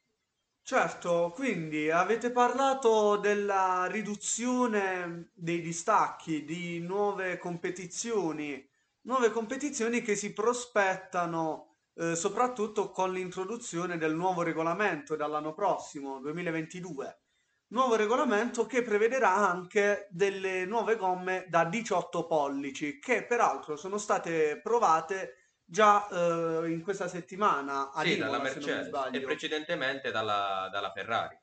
Certo, 0.64 1.32
quindi 1.36 1.92
avete 1.92 2.32
parlato 2.32 3.18
della 3.18 3.86
riduzione 3.86 5.30
dei 5.36 5.62
distacchi, 5.62 6.44
di 6.44 6.80
nuove 6.80 7.38
competizioni, 7.38 8.68
nuove 9.02 9.30
competizioni 9.30 10.02
che 10.02 10.16
si 10.16 10.34
prospettano 10.34 11.76
eh, 11.94 12.16
soprattutto 12.16 12.90
con 12.90 13.14
l'introduzione 13.14 14.00
del 14.00 14.16
nuovo 14.16 14.42
regolamento 14.42 15.16
dall'anno 15.16 15.54
prossimo, 15.54 16.20
2022 16.20 17.20
nuovo 17.68 17.96
regolamento 17.96 18.66
che 18.66 18.82
prevederà 18.82 19.36
anche 19.36 20.08
delle 20.10 20.66
nuove 20.66 20.96
gomme 20.96 21.46
da 21.48 21.66
18 21.66 22.26
pollici, 22.26 22.98
che 23.00 23.24
peraltro 23.26 23.76
sono 23.76 23.98
state 23.98 24.60
provate 24.62 25.45
già 25.66 26.08
eh, 26.08 26.70
in 26.70 26.82
questa 26.84 27.08
settimana 27.08 27.92
a 27.92 28.02
sì, 28.04 28.14
Imola, 28.14 28.32
dalla 28.32 28.44
Mercedes 28.44 28.90
e 29.12 29.20
precedentemente 29.22 30.12
dalla, 30.12 30.70
dalla, 30.72 30.92
Ferrari. 30.92 31.38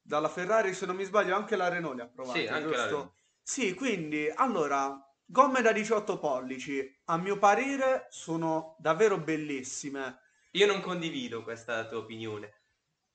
Dalla 0.00 0.28
Ferrari, 0.28 0.74
se 0.74 0.86
non 0.86 0.96
mi 0.96 1.04
sbaglio, 1.04 1.36
anche 1.36 1.56
la 1.56 1.68
Renault 1.68 1.96
le 1.96 2.02
ha 2.02 2.08
provate, 2.08 2.40
sì, 2.40 2.46
anche 2.46 2.74
giusto? 2.74 2.96
La 2.96 3.12
Sì, 3.42 3.74
quindi, 3.74 4.32
allora, 4.34 4.98
gomme 5.24 5.60
da 5.60 5.72
18 5.72 6.18
pollici, 6.18 7.00
a 7.04 7.16
mio 7.16 7.38
parere, 7.38 8.06
sono 8.10 8.76
davvero 8.78 9.18
bellissime. 9.18 10.20
Io 10.52 10.66
non 10.66 10.80
condivido 10.80 11.42
questa 11.42 11.86
tua 11.86 11.98
opinione 11.98 12.58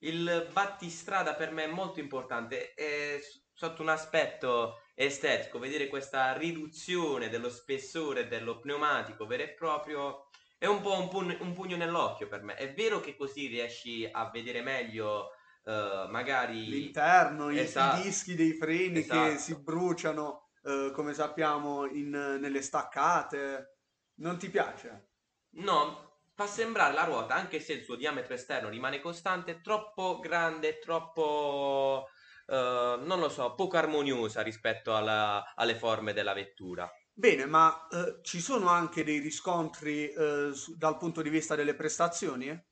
il 0.04 0.48
battistrada 0.52 1.34
per 1.34 1.50
me 1.50 1.64
è 1.64 1.68
molto 1.68 1.98
importante 1.98 2.74
e 2.74 3.20
sotto 3.52 3.82
un 3.82 3.88
aspetto 3.88 4.80
estetico, 4.94 5.58
vedere 5.58 5.88
questa 5.88 6.32
riduzione 6.36 7.28
dello 7.28 7.50
spessore 7.50 8.28
dello 8.28 8.60
pneumatico 8.60 9.26
vero 9.26 9.44
e 9.44 9.48
proprio 9.48 10.28
è 10.58 10.66
un 10.66 10.80
po' 10.80 10.98
un, 10.98 11.08
pugno, 11.08 11.36
un 11.40 11.52
pugno 11.52 11.76
nell'occhio 11.76 12.28
per 12.28 12.42
me. 12.42 12.54
È 12.54 12.72
vero 12.72 13.00
che 13.00 13.16
così 13.16 13.46
riesci 13.46 14.08
a 14.10 14.30
vedere 14.30 14.62
meglio 14.62 15.30
uh, 15.64 16.08
magari 16.08 16.66
l'interno, 16.66 17.50
esatto. 17.50 18.00
i, 18.00 18.02
dischi 18.02 18.34
dei 18.34 18.54
freni 18.54 19.00
esatto. 19.00 19.30
che 19.30 19.38
si 19.38 19.54
bruciano, 19.60 20.50
uh, 20.62 20.90
come 20.92 21.12
sappiamo, 21.14 21.86
in, 21.86 22.10
nelle 22.10 22.62
staccate. 22.62 23.78
Non 24.16 24.38
ti 24.38 24.48
piace? 24.48 25.10
No, 25.56 26.20
fa 26.34 26.46
sembrare 26.46 26.94
la 26.94 27.04
ruota, 27.04 27.34
anche 27.34 27.60
se 27.60 27.74
il 27.74 27.82
suo 27.82 27.96
diametro 27.96 28.34
esterno 28.34 28.68
rimane 28.68 29.00
costante, 29.00 29.60
troppo 29.60 30.18
grande, 30.18 30.78
troppo, 30.78 32.08
uh, 32.46 32.54
non 32.54 33.18
lo 33.18 33.28
so, 33.28 33.54
poco 33.54 33.76
armoniosa 33.76 34.42
rispetto 34.42 34.94
alla, 34.96 35.52
alle 35.54 35.76
forme 35.76 36.12
della 36.12 36.32
vettura. 36.32 36.90
Bene, 37.16 37.46
ma 37.46 37.86
uh, 37.90 38.20
ci 38.22 38.40
sono 38.40 38.68
anche 38.68 39.04
dei 39.04 39.20
riscontri 39.20 40.12
uh, 40.16 40.52
su, 40.52 40.76
dal 40.76 40.96
punto 40.96 41.22
di 41.22 41.30
vista 41.30 41.54
delle 41.54 41.76
prestazioni? 41.76 42.48
Eh? 42.48 42.64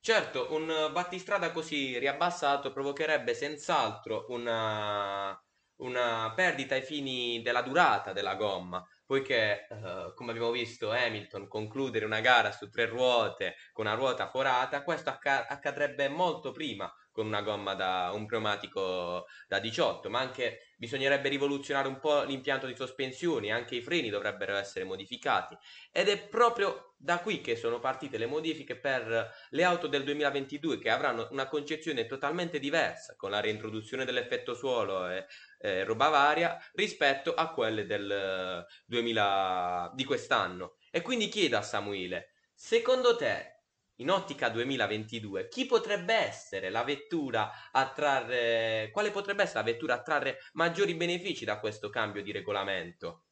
Certo, 0.00 0.52
un 0.54 0.90
battistrada 0.92 1.50
così 1.50 1.98
riabbassato 1.98 2.72
provocherebbe 2.72 3.32
senz'altro 3.32 4.26
una, 4.28 5.34
una 5.76 6.32
perdita 6.36 6.74
ai 6.74 6.82
fini 6.82 7.40
della 7.40 7.62
durata 7.62 8.12
della 8.12 8.34
gomma, 8.34 8.86
poiché 9.06 9.66
uh, 9.70 10.12
come 10.12 10.32
abbiamo 10.32 10.50
visto 10.50 10.90
Hamilton 10.90 11.48
concludere 11.48 12.04
una 12.04 12.20
gara 12.20 12.52
su 12.52 12.68
tre 12.68 12.84
ruote 12.84 13.54
con 13.72 13.86
una 13.86 13.94
ruota 13.94 14.28
forata, 14.28 14.82
questo 14.82 15.08
acc- 15.08 15.46
accadrebbe 15.48 16.08
molto 16.08 16.52
prima 16.52 16.92
con 17.14 17.26
una 17.26 17.42
gomma 17.42 17.74
da 17.74 18.10
un 18.12 18.26
pneumatico 18.26 19.26
da 19.46 19.60
18, 19.60 20.10
ma 20.10 20.18
anche 20.18 20.72
bisognerebbe 20.76 21.28
rivoluzionare 21.28 21.86
un 21.86 22.00
po' 22.00 22.24
l'impianto 22.24 22.66
di 22.66 22.74
sospensioni, 22.74 23.52
anche 23.52 23.76
i 23.76 23.82
freni 23.82 24.10
dovrebbero 24.10 24.56
essere 24.56 24.84
modificati 24.84 25.56
ed 25.92 26.08
è 26.08 26.18
proprio 26.18 26.94
da 26.96 27.20
qui 27.20 27.40
che 27.40 27.54
sono 27.54 27.78
partite 27.78 28.18
le 28.18 28.26
modifiche 28.26 28.76
per 28.76 29.32
le 29.50 29.62
auto 29.62 29.86
del 29.86 30.02
2022 30.02 30.78
che 30.78 30.90
avranno 30.90 31.28
una 31.30 31.46
concezione 31.46 32.06
totalmente 32.06 32.58
diversa 32.58 33.14
con 33.14 33.30
la 33.30 33.40
reintroduzione 33.40 34.04
dell'effetto 34.04 34.54
suolo 34.54 35.08
e 35.08 35.26
eh, 35.60 35.84
roba 35.84 36.08
varia 36.08 36.58
rispetto 36.72 37.32
a 37.32 37.52
quelle 37.52 37.86
del 37.86 38.66
2000 38.86 39.92
di 39.94 40.04
quest'anno. 40.04 40.78
E 40.90 41.00
quindi 41.00 41.28
chiedo 41.28 41.56
a 41.58 41.62
Samuele, 41.62 42.32
secondo 42.52 43.14
te 43.14 43.53
in 43.96 44.10
ottica 44.10 44.48
2022, 44.48 45.48
chi 45.48 45.66
potrebbe 45.66 46.14
essere 46.14 46.70
la 46.70 46.82
vettura 46.82 47.70
a 47.70 47.88
trarre, 47.90 48.90
quale 48.92 49.10
potrebbe 49.10 49.42
essere 49.42 49.60
la 49.60 49.70
vettura 49.70 49.94
a 49.94 50.02
trarre 50.02 50.40
maggiori 50.54 50.94
benefici 50.94 51.44
da 51.44 51.60
questo 51.60 51.90
cambio 51.90 52.22
di 52.22 52.32
regolamento? 52.32 53.26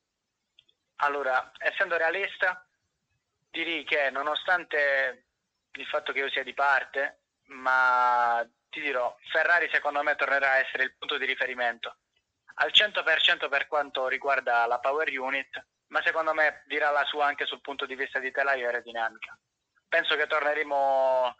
Allora, 0.96 1.50
essendo 1.58 1.96
realista, 1.96 2.64
direi 3.50 3.84
che 3.84 4.10
nonostante 4.10 5.26
il 5.72 5.86
fatto 5.86 6.12
che 6.12 6.20
io 6.20 6.30
sia 6.30 6.44
di 6.44 6.54
parte, 6.54 7.22
ma 7.46 8.46
ti 8.70 8.80
dirò, 8.80 9.14
Ferrari 9.32 9.68
secondo 9.72 10.02
me 10.02 10.14
tornerà 10.14 10.52
a 10.52 10.58
essere 10.58 10.84
il 10.84 10.94
punto 10.96 11.18
di 11.18 11.26
riferimento 11.26 11.96
al 12.54 12.70
100% 12.70 13.48
per 13.48 13.66
quanto 13.66 14.08
riguarda 14.08 14.66
la 14.66 14.78
power 14.78 15.08
unit, 15.18 15.66
ma 15.88 16.02
secondo 16.02 16.34
me 16.34 16.62
dirà 16.66 16.90
la 16.90 17.04
sua 17.04 17.26
anche 17.26 17.46
sul 17.46 17.62
punto 17.62 17.86
di 17.86 17.94
vista 17.94 18.18
di 18.18 18.30
telaio 18.30 18.66
aerodinamica 18.66 19.36
penso 19.92 20.16
che 20.16 20.26
torneremo 20.26 21.36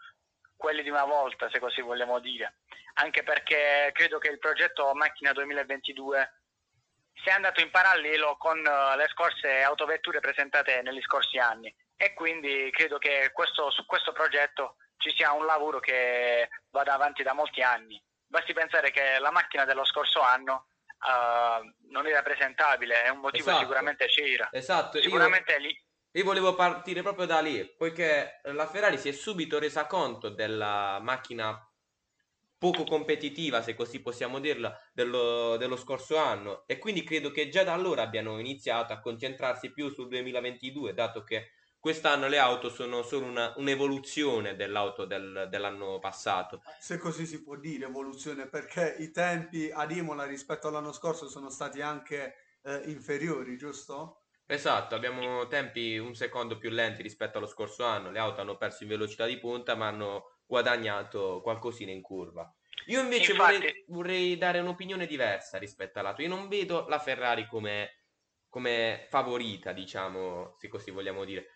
quelli 0.55 0.83
di 0.83 0.91
una 0.91 1.05
volta, 1.05 1.49
se 1.49 1.57
così 1.57 1.81
vogliamo 1.81 2.19
dire, 2.19 2.57
anche 2.95 3.23
perché 3.23 3.89
credo 3.93 4.19
che 4.19 4.27
il 4.27 4.37
progetto 4.37 4.93
Macchina 4.93 5.33
2022 5.33 6.33
sia 7.23 7.33
andato 7.33 7.61
in 7.61 7.71
parallelo 7.71 8.37
con 8.37 8.59
uh, 8.59 8.95
le 8.95 9.07
scorse 9.09 9.63
autovetture 9.63 10.19
presentate 10.19 10.83
negli 10.83 11.01
scorsi 11.01 11.39
anni 11.39 11.75
e 11.97 12.13
quindi 12.13 12.69
credo 12.71 12.99
che 12.99 13.31
questo, 13.33 13.71
su 13.71 13.87
questo 13.87 14.11
progetto 14.11 14.75
ci 14.97 15.11
sia 15.15 15.31
un 15.31 15.47
lavoro 15.47 15.79
che 15.79 16.47
vada 16.69 16.93
avanti 16.93 17.23
da 17.23 17.33
molti 17.33 17.63
anni. 17.63 17.99
Basti 18.27 18.53
pensare 18.53 18.91
che 18.91 19.17
la 19.17 19.31
macchina 19.31 19.65
dello 19.65 19.83
scorso 19.83 20.21
anno 20.21 20.67
uh, 20.99 21.89
non 21.89 22.05
era 22.05 22.21
presentabile, 22.21 23.01
è 23.01 23.09
un 23.09 23.19
motivo 23.19 23.45
Esatto. 23.45 23.61
sicuramente 23.61 24.05
c'era. 24.05 24.49
Esatto, 24.51 24.97
io, 24.97 25.03
Sicuramente 25.03 25.57
lì 25.57 25.82
io 26.13 26.23
volevo 26.23 26.53
partire 26.55 27.01
proprio 27.01 27.25
da 27.25 27.39
lì, 27.39 27.65
poiché 27.75 28.39
la 28.43 28.67
Ferrari 28.67 28.97
si 28.97 29.09
è 29.09 29.11
subito 29.11 29.59
resa 29.59 29.87
conto 29.87 30.29
della 30.29 30.99
macchina 31.01 31.67
poco 32.57 32.83
competitiva, 32.85 33.61
se 33.61 33.75
così 33.75 33.99
possiamo 34.01 34.39
dirla, 34.39 34.77
dello, 34.93 35.57
dello 35.57 35.75
scorso 35.75 36.15
anno 36.17 36.63
e 36.65 36.77
quindi 36.77 37.03
credo 37.03 37.31
che 37.31 37.49
già 37.49 37.63
da 37.63 37.73
allora 37.73 38.03
abbiano 38.03 38.39
iniziato 38.39 38.93
a 38.93 38.99
concentrarsi 38.99 39.71
più 39.71 39.89
sul 39.89 40.07
2022, 40.07 40.93
dato 40.93 41.23
che 41.23 41.49
quest'anno 41.79 42.27
le 42.29 42.37
auto 42.37 42.69
sono 42.69 43.03
solo 43.03 43.25
una- 43.25 43.53
un'evoluzione 43.57 44.55
dell'auto 44.55 45.03
del- 45.05 45.47
dell'anno 45.49 45.99
passato. 45.99 46.61
Se 46.79 46.97
così 46.97 47.25
si 47.25 47.43
può 47.43 47.57
dire, 47.57 47.85
evoluzione, 47.87 48.47
perché 48.47 48.95
i 48.99 49.11
tempi 49.11 49.69
ad 49.69 49.91
Imola 49.91 50.23
rispetto 50.25 50.69
all'anno 50.69 50.93
scorso 50.93 51.27
sono 51.27 51.49
stati 51.49 51.81
anche 51.81 52.35
eh, 52.65 52.83
inferiori, 52.85 53.57
giusto? 53.57 54.22
Esatto, 54.53 54.93
abbiamo 54.93 55.47
tempi 55.47 55.97
un 55.97 56.13
secondo 56.13 56.59
più 56.59 56.69
lenti 56.69 57.01
rispetto 57.01 57.39
allo 57.39 57.47
scorso 57.47 57.85
anno. 57.85 58.11
Le 58.11 58.19
auto 58.19 58.41
hanno 58.41 58.55
perso 58.55 58.83
in 58.83 58.89
velocità 58.89 59.25
di 59.25 59.39
punta, 59.39 59.73
ma 59.73 59.87
hanno 59.87 60.41
guadagnato 60.45 61.41
qualcosina 61.41 61.89
in 61.89 62.03
curva. 62.03 62.53
Io 62.85 63.01
invece 63.01 63.31
Infatti- 63.31 63.55
vorrei, 63.55 63.83
vorrei 63.87 64.37
dare 64.37 64.59
un'opinione 64.59 65.07
diversa 65.07 65.57
rispetto 65.57 65.97
all'altro. 65.97 66.21
Io 66.21 66.29
non 66.29 66.49
vedo 66.49 66.85
la 66.87 66.99
Ferrari 66.99 67.47
come, 67.47 68.03
come 68.47 69.07
favorita, 69.09 69.71
diciamo, 69.71 70.53
se 70.59 70.67
così 70.67 70.91
vogliamo 70.91 71.25
dire. 71.25 71.47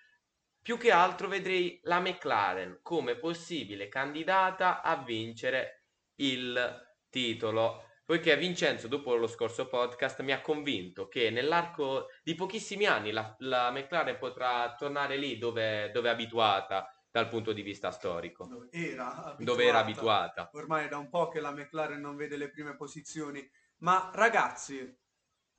Più 0.59 0.79
che 0.79 0.89
altro 0.89 1.27
vedrei 1.27 1.79
la 1.83 1.99
McLaren 1.99 2.79
come 2.81 3.15
possibile 3.15 3.89
candidata 3.89 4.81
a 4.81 5.03
vincere 5.03 5.83
il 6.15 6.95
titolo. 7.11 7.87
Poiché 8.07 8.37
Vincenzo, 8.37 8.87
dopo 8.87 9.15
lo 9.15 9.27
scorso 9.27 9.67
podcast, 9.67 10.21
mi 10.21 10.31
ha 10.31 10.39
convinto 10.39 11.09
che 11.09 11.29
nell'arco 11.29 12.07
di 12.23 12.35
pochissimi 12.35 12.85
anni 12.85 13.11
la, 13.11 13.35
la 13.39 13.69
McLaren 13.69 14.17
potrà 14.17 14.73
tornare 14.77 15.17
lì 15.17 15.37
dove, 15.37 15.91
dove 15.91 16.07
è 16.07 16.13
abituata 16.13 16.89
dal 17.11 17.27
punto 17.27 17.51
di 17.51 17.61
vista 17.61 17.91
storico, 17.91 18.45
Dove 18.45 18.69
era 18.71 19.35
dove 19.37 19.65
era 19.65 19.79
abituata. 19.79 20.43
abituata. 20.43 20.49
Ormai 20.53 20.85
è 20.85 20.87
da 20.87 20.97
un 20.99 21.09
po' 21.09 21.27
che 21.27 21.41
la 21.41 21.51
McLaren 21.51 21.99
non 21.99 22.15
vede 22.15 22.37
le 22.37 22.49
prime 22.49 22.77
posizioni. 22.77 23.45
Ma 23.79 24.09
ragazzi, 24.13 24.97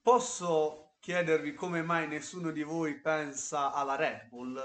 posso 0.00 0.97
chiedervi 1.00 1.52
come 1.52 1.83
mai 1.83 2.09
nessuno 2.09 2.50
di 2.50 2.62
voi 2.62 2.99
pensa 2.99 3.73
alla 3.75 3.95
Red 3.95 4.28
Bull? 4.28 4.59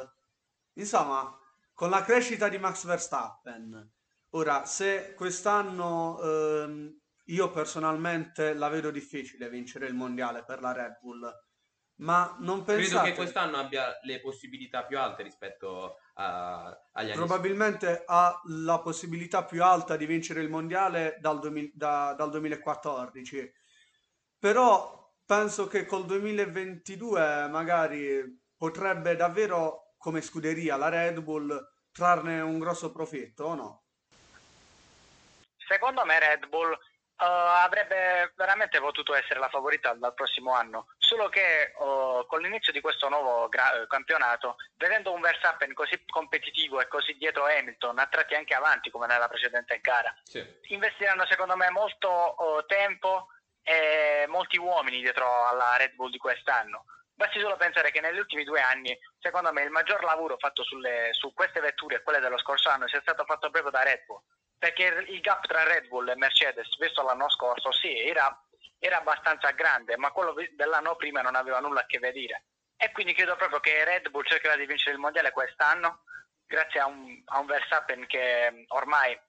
Insomma, 0.76 1.38
con 1.74 1.90
la 1.90 2.02
crescita 2.04 2.48
di 2.48 2.58
Max 2.58 2.86
Verstappen, 2.86 3.92
ora, 4.30 4.64
se 4.66 5.14
quest'anno 5.16 6.22
ehm, 6.22 7.02
io 7.26 7.50
personalmente 7.52 8.54
la 8.54 8.70
vedo 8.70 8.92
difficile 8.92 9.50
vincere 9.50 9.88
il 9.88 9.94
mondiale 9.94 10.44
per 10.44 10.62
la 10.62 10.74
Red 10.74 11.00
Bull, 11.00 11.32
ma 11.96 12.36
non 12.40 12.64
Credo 12.64 12.80
pensate... 12.82 13.10
che 13.10 13.16
quest'anno 13.16 13.58
abbia 13.58 13.98
le 14.04 14.20
possibilità 14.20 14.84
più 14.84 15.00
alte 15.00 15.24
rispetto 15.24 15.98
a- 16.16 16.68
agli 16.92 17.12
anni 17.12 17.16
Probabilmente 17.16 18.04
ha 18.06 18.42
la 18.46 18.80
possibilità 18.80 19.46
più 19.46 19.64
alta 19.64 19.96
di 19.96 20.06
vincere 20.06 20.42
il 20.42 20.50
mondiale 20.50 21.18
dal, 21.20 21.40
2000 21.40 21.72
da- 21.74 22.14
dal 22.18 22.30
2014, 22.32 23.52
però 24.38 25.14
penso 25.26 25.68
che 25.68 25.86
col 25.86 26.06
2022 26.06 27.48
magari 27.50 28.42
potrebbe 28.58 29.16
davvero, 29.16 29.94
come 29.98 30.22
scuderia, 30.22 30.76
la 30.76 30.90
Red 30.90 31.22
Bull 31.22 31.72
trarne 31.92 32.42
un 32.42 32.60
grosso 32.60 32.92
profitto, 32.92 33.46
o 33.46 33.56
no? 33.56 33.84
Secondo 35.68 36.04
me 36.06 36.20
Red 36.20 36.48
Bull 36.50 36.78
eh, 37.20 37.26
avrebbe 37.26 38.34
veramente 38.36 38.80
potuto 38.80 39.14
essere 39.14 39.40
la 39.40 39.50
favorita 39.50 39.94
dal 39.94 40.14
prossimo 40.14 40.54
anno, 40.54 40.88
solo 40.98 41.30
che 41.30 41.62
eh, 41.64 42.26
con 42.28 42.42
l'inizio 42.42 42.72
di 42.72 42.82
questo 42.82 43.10
nuovo 43.10 43.48
gra- 43.50 43.82
eh, 43.82 43.88
campionato, 43.88 44.58
vedendo 44.78 45.12
un 45.14 45.22
Verstappen 45.22 45.74
così 45.74 46.04
competitivo 46.06 46.82
e 46.82 46.88
così 46.88 47.16
dietro 47.18 47.46
Hamilton, 47.46 48.00
a 48.00 48.08
tratti 48.08 48.36
anche 48.36 48.54
avanti 48.54 48.90
come 48.90 49.08
nella 49.08 49.28
precedente 49.28 49.80
gara, 49.80 50.14
Sì. 50.24 50.44
investiranno 50.70 51.26
secondo 51.28 51.56
me 51.56 51.70
molto 51.70 52.60
eh, 52.60 52.66
tempo 52.68 53.28
e 53.62 54.26
molti 54.28 54.58
uomini 54.58 55.00
dietro 55.00 55.48
alla 55.48 55.78
Red 55.78 55.94
Bull 55.94 56.10
di 56.12 56.18
quest'anno. 56.18 56.86
Basti 57.16 57.40
solo 57.40 57.56
pensare 57.58 57.92
che 57.92 58.02
negli 58.02 58.18
ultimi 58.18 58.44
due 58.44 58.60
anni, 58.60 58.98
secondo 59.20 59.54
me, 59.54 59.62
il 59.62 59.70
maggior 59.70 60.04
lavoro 60.04 60.36
fatto 60.38 60.64
sulle- 60.64 61.14
su 61.14 61.32
queste 61.34 61.60
vetture 61.62 61.98
e 61.98 62.02
quelle 62.02 62.20
dello 62.20 62.40
scorso 62.40 62.70
anno 62.70 62.88
sia 62.88 63.00
stato 63.02 63.24
fatto 63.24 63.50
proprio 63.52 63.72
da 63.72 63.84
Red 63.84 64.04
Bull. 64.06 64.20
Perché 64.64 65.04
il 65.10 65.20
gap 65.20 65.46
tra 65.46 65.64
Red 65.64 65.90
Bull 65.90 66.08
e 66.08 66.16
Mercedes, 66.16 66.78
visto 66.78 67.04
l'anno 67.04 67.30
scorso, 67.30 67.74
sì, 67.74 68.00
era, 68.00 68.34
era 68.80 69.00
abbastanza 69.00 69.52
grande, 69.52 69.98
ma 69.98 70.12
quello 70.12 70.34
dell'anno 70.56 70.96
prima 70.96 71.22
non 71.22 71.36
aveva 71.36 71.60
nulla 71.60 71.82
a 71.82 71.86
che 71.86 72.00
vedere. 72.00 72.46
E 72.78 72.90
quindi 72.94 73.14
credo 73.14 73.36
proprio 73.36 73.60
che 73.60 73.84
Red 73.84 74.10
Bull 74.10 74.24
cercherà 74.24 74.56
di 74.56 74.66
vincere 74.66 74.94
il 74.94 75.02
mondiale 75.02 75.32
quest'anno, 75.32 76.04
grazie 76.46 76.80
a 76.80 76.86
un, 76.86 77.22
a 77.26 77.40
un 77.40 77.46
Verstappen 77.46 78.08
che 78.08 78.64
ormai 78.70 79.20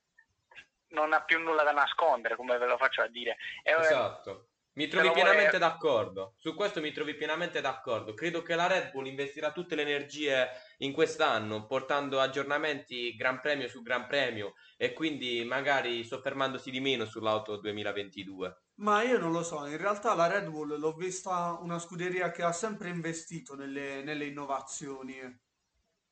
non 0.90 1.12
ha 1.12 1.24
più 1.24 1.40
nulla 1.40 1.64
da 1.64 1.72
nascondere, 1.72 2.36
come 2.36 2.56
ve 2.56 2.66
lo 2.66 2.76
faccio 2.76 3.02
a 3.02 3.08
dire. 3.08 3.36
E, 3.64 3.72
Esatto. 3.72 4.50
Mi 4.74 4.88
trovi 4.88 5.12
pienamente 5.12 5.58
d'accordo. 5.58 6.34
Su 6.36 6.54
questo 6.54 6.80
mi 6.80 6.90
trovi 6.90 7.14
pienamente 7.14 7.60
d'accordo. 7.60 8.12
Credo 8.12 8.42
che 8.42 8.56
la 8.56 8.66
Red 8.66 8.90
Bull 8.90 9.06
investirà 9.06 9.52
tutte 9.52 9.76
le 9.76 9.82
energie 9.82 10.48
in 10.78 10.92
quest'anno, 10.92 11.66
portando 11.66 12.20
aggiornamenti 12.20 13.14
Gran 13.14 13.40
Premio 13.40 13.68
su 13.68 13.82
Gran 13.82 14.06
Premio 14.08 14.54
e 14.76 14.92
quindi 14.92 15.44
magari 15.44 16.02
soffermandosi 16.02 16.70
di 16.72 16.80
meno 16.80 17.04
sull'auto 17.04 17.56
2022. 17.58 18.62
Ma 18.76 19.02
io 19.04 19.18
non 19.18 19.30
lo 19.30 19.44
so, 19.44 19.64
in 19.66 19.76
realtà 19.76 20.14
la 20.14 20.26
Red 20.26 20.48
Bull 20.50 20.76
l'ho 20.76 20.94
vista 20.94 21.56
una 21.60 21.78
scuderia 21.78 22.32
che 22.32 22.42
ha 22.42 22.50
sempre 22.50 22.88
investito 22.88 23.54
nelle, 23.54 24.02
nelle 24.02 24.26
innovazioni, 24.26 25.20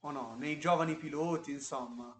o 0.05 0.11
no? 0.13 0.37
Nei 0.37 0.61
giovani 0.61 0.97
piloti, 0.97 1.51
insomma. 1.51 2.17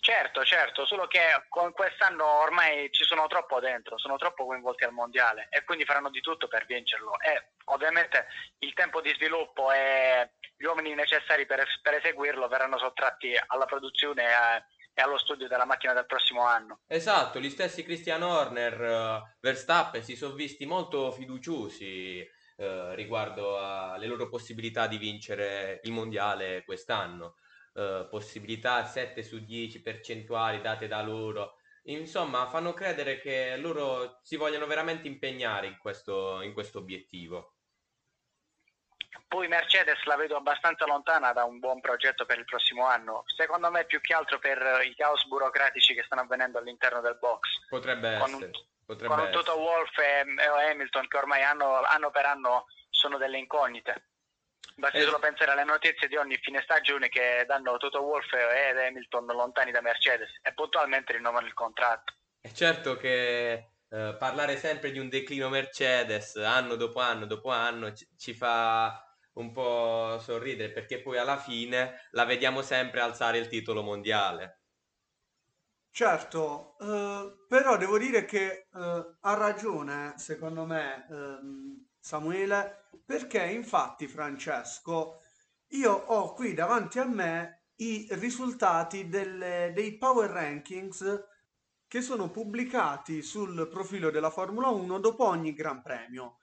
Certo, 0.00 0.44
certo, 0.44 0.86
solo 0.86 1.06
che 1.06 1.20
con 1.48 1.72
quest'anno 1.72 2.24
ormai 2.40 2.88
ci 2.92 3.04
sono 3.04 3.26
troppo 3.26 3.60
dentro, 3.60 3.98
sono 3.98 4.16
troppo 4.16 4.46
coinvolti 4.46 4.84
al 4.84 4.92
mondiale 4.92 5.48
e 5.50 5.64
quindi 5.64 5.84
faranno 5.84 6.08
di 6.08 6.20
tutto 6.20 6.48
per 6.48 6.64
vincerlo. 6.66 7.18
E 7.20 7.50
ovviamente 7.64 8.26
il 8.60 8.72
tempo 8.74 9.00
di 9.00 9.12
sviluppo 9.14 9.70
e 9.72 10.30
gli 10.56 10.64
uomini 10.64 10.94
necessari 10.94 11.46
per, 11.46 11.66
per 11.82 11.94
eseguirlo 11.94 12.48
verranno 12.48 12.78
sottratti 12.78 13.34
alla 13.48 13.66
produzione 13.66 14.24
e, 14.24 14.64
e 14.94 15.02
allo 15.02 15.18
studio 15.18 15.46
della 15.46 15.66
macchina 15.66 15.92
del 15.92 16.06
prossimo 16.06 16.44
anno. 16.46 16.80
Esatto, 16.86 17.38
gli 17.38 17.50
stessi 17.50 17.84
Christian 17.84 18.22
Horner, 18.22 18.82
eh, 18.82 19.36
Verstappen 19.40 20.02
si 20.02 20.16
sono 20.16 20.34
visti 20.34 20.64
molto 20.64 21.10
fiduciosi 21.10 22.26
eh, 22.56 22.94
riguardo 22.94 23.58
alle 23.58 24.06
loro 24.06 24.28
possibilità 24.28 24.86
di 24.86 24.96
vincere 24.96 25.80
il 25.82 25.92
mondiale 25.92 26.64
quest'anno. 26.64 27.34
Eh, 27.78 28.08
possibilità 28.10 28.84
7 28.84 29.22
su 29.22 29.44
10 29.44 29.82
percentuali 29.82 30.60
date 30.60 30.88
da 30.88 31.00
loro. 31.00 31.58
Insomma, 31.84 32.48
fanno 32.48 32.74
credere 32.74 33.20
che 33.20 33.56
loro 33.56 34.18
si 34.24 34.34
vogliono 34.34 34.66
veramente 34.66 35.06
impegnare 35.06 35.68
in 35.68 35.78
questo, 35.78 36.42
in 36.42 36.52
questo 36.52 36.78
obiettivo. 36.78 37.54
Poi 39.28 39.46
Mercedes 39.46 40.02
la 40.06 40.16
vedo 40.16 40.36
abbastanza 40.36 40.86
lontana 40.86 41.32
da 41.32 41.44
un 41.44 41.60
buon 41.60 41.80
progetto 41.80 42.26
per 42.26 42.38
il 42.38 42.44
prossimo 42.46 42.84
anno, 42.84 43.22
secondo 43.26 43.70
me 43.70 43.84
più 43.84 44.00
che 44.00 44.12
altro 44.12 44.40
per 44.40 44.80
i 44.84 44.94
caos 44.96 45.24
burocratici 45.26 45.94
che 45.94 46.02
stanno 46.02 46.22
avvenendo 46.22 46.58
all'interno 46.58 47.00
del 47.00 47.16
box. 47.20 47.48
Potrebbe 47.68 48.18
Con 48.18 48.30
essere. 48.30 48.50
Potrebbe 48.84 49.14
con 49.14 49.24
un 49.24 49.30
Toto 49.30 49.52
essere. 49.52 49.64
Wolff 49.64 49.98
e, 49.98 50.24
e 50.36 50.70
Hamilton 50.70 51.06
che 51.06 51.16
ormai 51.16 51.42
anno, 51.42 51.80
anno 51.82 52.10
per 52.10 52.24
anno 52.24 52.66
sono 52.90 53.18
delle 53.18 53.38
incognite. 53.38 54.08
Basti 54.78 54.98
Eh, 54.98 55.02
solo 55.02 55.18
pensare 55.18 55.50
alle 55.50 55.64
notizie 55.64 56.06
di 56.06 56.14
ogni 56.14 56.36
fine 56.36 56.62
stagione 56.62 57.08
che 57.08 57.44
danno 57.48 57.76
Toto 57.78 58.00
Wolff 58.00 58.32
ed 58.32 58.76
Hamilton 58.76 59.26
lontani 59.26 59.72
da 59.72 59.80
Mercedes 59.80 60.30
e 60.40 60.54
puntualmente 60.54 61.14
rinnovano 61.14 61.48
il 61.48 61.52
contratto. 61.52 62.14
È 62.40 62.52
certo 62.52 62.96
che 62.96 63.52
eh, 63.88 64.16
parlare 64.16 64.56
sempre 64.56 64.92
di 64.92 65.00
un 65.00 65.08
declino 65.08 65.48
Mercedes 65.48 66.36
anno 66.36 66.76
dopo 66.76 67.00
anno 67.00 67.26
dopo 67.26 67.50
anno 67.50 67.92
ci, 67.92 68.08
ci 68.16 68.34
fa 68.34 69.04
un 69.32 69.50
po' 69.50 70.20
sorridere 70.20 70.72
perché 70.72 71.00
poi 71.00 71.18
alla 71.18 71.38
fine 71.38 72.06
la 72.12 72.24
vediamo 72.24 72.62
sempre 72.62 73.00
alzare 73.00 73.38
il 73.38 73.48
titolo 73.48 73.82
mondiale. 73.82 74.60
Certo, 75.90 76.76
eh, 76.78 77.44
però 77.48 77.76
devo 77.76 77.98
dire 77.98 78.24
che 78.24 78.68
eh, 78.72 79.16
ha 79.20 79.34
ragione, 79.34 80.14
secondo 80.16 80.64
me, 80.64 81.06
ehm, 81.10 81.87
Samuele, 82.00 82.88
perché 83.04 83.44
infatti, 83.44 84.06
Francesco, 84.06 85.20
io 85.68 85.92
ho 85.92 86.32
qui 86.34 86.54
davanti 86.54 86.98
a 86.98 87.04
me 87.04 87.66
i 87.76 88.06
risultati 88.12 89.08
delle- 89.08 89.72
dei 89.74 89.96
Power 89.98 90.30
Rankings 90.30 91.24
che 91.86 92.00
sono 92.02 92.30
pubblicati 92.30 93.22
sul 93.22 93.68
profilo 93.68 94.10
della 94.10 94.30
Formula 94.30 94.68
1 94.68 94.98
dopo 94.98 95.26
ogni 95.26 95.54
Gran 95.54 95.82
Premio. 95.82 96.38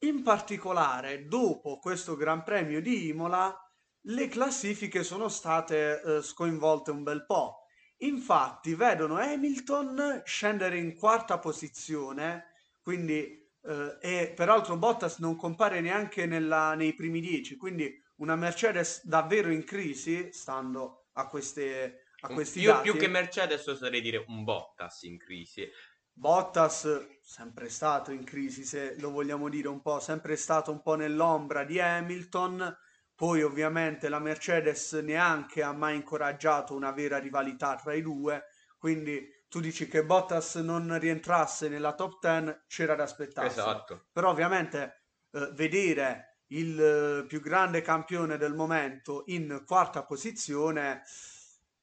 In 0.00 0.22
particolare, 0.22 1.26
dopo 1.26 1.78
questo 1.78 2.16
Gran 2.16 2.42
Premio 2.42 2.80
di 2.80 3.08
Imola, 3.08 3.56
le 4.02 4.28
classifiche 4.28 5.02
sono 5.02 5.28
state 5.28 6.00
eh, 6.00 6.22
sconvolte 6.22 6.90
un 6.90 7.02
bel 7.02 7.26
po'. 7.26 7.64
Infatti, 7.98 8.74
vedono 8.74 9.16
Hamilton 9.18 10.22
scendere 10.24 10.78
in 10.78 10.96
quarta 10.96 11.38
posizione, 11.38 12.52
quindi 12.80 13.47
eh, 13.68 13.98
e 14.00 14.32
peraltro 14.34 14.76
Bottas 14.76 15.18
non 15.18 15.36
compare 15.36 15.80
neanche 15.80 16.26
nella- 16.26 16.74
nei 16.74 16.94
primi 16.94 17.20
dieci, 17.20 17.56
quindi 17.56 17.92
una 18.16 18.36
Mercedes 18.36 19.04
davvero 19.06 19.50
in 19.50 19.64
crisi, 19.64 20.32
stando 20.32 21.08
a, 21.12 21.28
queste, 21.28 22.12
a 22.20 22.28
questi 22.30 22.60
Io 22.60 22.80
più 22.80 22.96
che 22.96 23.06
dati. 23.06 23.08
Mercedes 23.08 23.66
oserei 23.66 24.00
dire 24.00 24.24
un 24.26 24.44
Bottas 24.44 25.02
in 25.02 25.18
crisi. 25.18 25.68
Bottas, 26.12 27.18
sempre 27.22 27.68
stato 27.68 28.10
in 28.10 28.24
crisi, 28.24 28.64
se 28.64 28.96
lo 28.98 29.10
vogliamo 29.10 29.48
dire 29.48 29.68
un 29.68 29.80
po', 29.80 30.00
sempre 30.00 30.34
stato 30.36 30.72
un 30.72 30.82
po' 30.82 30.96
nell'ombra 30.96 31.64
di 31.64 31.80
Hamilton. 31.80 32.76
Poi 33.14 33.42
ovviamente 33.42 34.08
la 34.08 34.18
Mercedes 34.18 34.92
neanche 34.94 35.62
ha 35.62 35.72
mai 35.72 35.96
incoraggiato 35.96 36.74
una 36.74 36.90
vera 36.92 37.18
rivalità 37.18 37.76
tra 37.76 37.94
i 37.94 38.02
due, 38.02 38.44
quindi 38.78 39.28
tu 39.48 39.60
dici 39.60 39.88
che 39.88 40.04
Bottas 40.04 40.56
non 40.56 40.98
rientrasse 40.98 41.68
nella 41.68 41.94
top 41.94 42.18
10, 42.20 42.64
c'era 42.66 42.94
da 42.94 43.04
aspettarselo. 43.04 43.66
Esatto. 43.66 44.06
Però 44.12 44.30
ovviamente 44.30 45.04
eh, 45.30 45.50
vedere 45.52 46.40
il 46.48 46.80
eh, 46.80 47.26
più 47.26 47.40
grande 47.40 47.82
campione 47.82 48.36
del 48.36 48.54
momento 48.54 49.24
in 49.26 49.62
quarta 49.66 50.04
posizione 50.04 51.02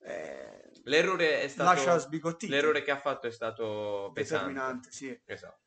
eh, 0.06 0.72
L'errore 0.84 1.42
è 1.42 1.52
lascia 1.56 1.82
stato... 1.82 2.00
sbigottiti, 2.00 2.52
L'errore 2.52 2.84
che 2.84 2.92
ha 2.92 3.00
fatto 3.00 3.26
è 3.26 3.32
stato 3.32 4.12
pesante. 4.14 4.46
determinante, 4.46 4.92
sì. 4.92 5.20
Esatto. 5.26 5.62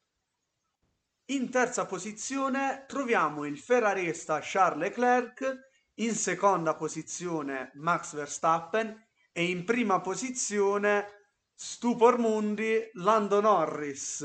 In 1.31 1.51
terza 1.51 1.87
posizione 1.87 2.85
troviamo 2.87 3.45
il 3.45 3.59
ferrarista 3.59 4.39
Charles 4.41 4.89
Leclerc, 4.89 5.67
in 5.95 6.15
seconda 6.15 6.75
posizione 6.75 7.73
Max 7.75 8.15
Verstappen 8.15 9.07
e 9.33 9.45
in 9.45 9.65
prima 9.65 10.01
posizione 10.01 11.18
Stupor 11.61 12.19
Mundi 12.19 12.89
Lando 12.93 13.41
Norris. 13.41 14.25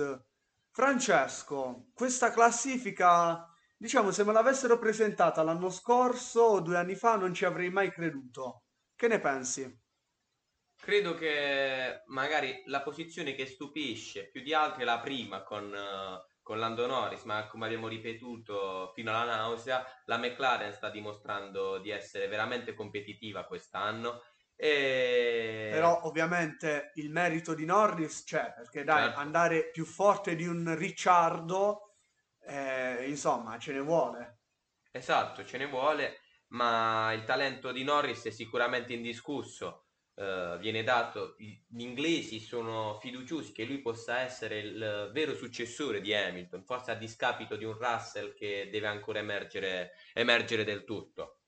Francesco, 0.69 1.87
questa 1.91 2.29
classifica, 2.29 3.51
diciamo, 3.75 4.11
se 4.11 4.23
me 4.23 4.33
l'avessero 4.33 4.77
presentata 4.77 5.41
l'anno 5.41 5.71
scorso 5.71 6.41
o 6.41 6.59
due 6.59 6.77
anni 6.77 6.93
fa 6.93 7.15
non 7.15 7.33
ci 7.33 7.43
avrei 7.43 7.71
mai 7.71 7.91
creduto. 7.91 8.65
Che 8.95 9.07
ne 9.07 9.19
pensi? 9.19 9.81
Credo 10.75 11.15
che 11.15 12.03
magari 12.05 12.61
la 12.67 12.83
posizione 12.83 13.33
che 13.33 13.47
stupisce 13.47 14.29
più 14.29 14.43
di 14.43 14.53
altre 14.53 14.83
è 14.83 14.85
la 14.85 14.99
prima 14.99 15.41
con, 15.41 15.73
eh, 15.73 16.37
con 16.43 16.59
Lando 16.59 16.85
Norris, 16.85 17.23
ma 17.23 17.47
come 17.47 17.65
abbiamo 17.65 17.87
ripetuto 17.87 18.91
fino 18.93 19.09
alla 19.09 19.37
nausea, 19.37 19.83
la 20.05 20.19
McLaren 20.19 20.71
sta 20.71 20.91
dimostrando 20.91 21.79
di 21.79 21.89
essere 21.89 22.27
veramente 22.27 22.75
competitiva 22.75 23.45
quest'anno 23.45 24.21
e 24.55 25.69
Però 25.69 26.01
ovviamente 26.03 26.91
il 26.95 27.09
merito 27.11 27.53
di 27.53 27.65
Norris 27.65 28.23
c'è, 28.23 28.53
perché 28.53 28.83
dai, 28.83 29.05
certo, 29.05 29.19
andare 29.19 29.69
più 29.71 29.85
forte 29.85 30.35
di 30.35 30.45
un 30.45 30.75
Ricciardo, 30.77 31.95
eh, 32.45 33.07
insomma, 33.09 33.57
ce 33.57 33.73
ne 33.73 33.79
vuole. 33.79 34.39
esatto, 34.91 35.43
ce 35.45 35.57
ne 35.57 35.65
vuole, 35.67 36.19
ma 36.49 37.11
il 37.13 37.23
talento 37.23 37.71
di 37.71 37.83
Norris 37.83 38.25
è 38.25 38.29
sicuramente 38.31 38.93
indiscusso. 38.93 39.87
Eh, 40.15 40.57
viene 40.59 40.83
dato, 40.83 41.35
gli 41.37 41.81
inglesi 41.81 42.39
sono 42.39 42.99
fiduciosi 42.99 43.51
che 43.51 43.65
lui 43.65 43.81
possa 43.81 44.19
essere 44.19 44.59
il 44.59 45.09
vero 45.11 45.33
successore 45.35 46.01
di 46.01 46.13
Hamilton, 46.13 46.63
forse 46.63 46.91
a 46.91 46.95
discapito 46.95 47.55
di 47.55 47.65
un 47.65 47.77
Russell 47.77 48.33
che 48.33 48.69
deve 48.71 48.87
ancora 48.87 49.19
emergere, 49.19 49.93
emergere 50.13 50.63
del 50.63 50.83
tutto. 50.83 51.39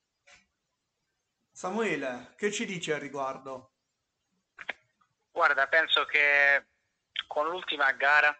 Samuele, 1.56 2.34
che 2.36 2.52
ci 2.52 2.66
dici 2.66 2.92
al 2.92 3.00
riguardo? 3.00 3.70
Guarda, 5.32 5.66
penso 5.68 6.04
che 6.04 6.66
con 7.26 7.48
l'ultima 7.48 7.92
gara 7.92 8.38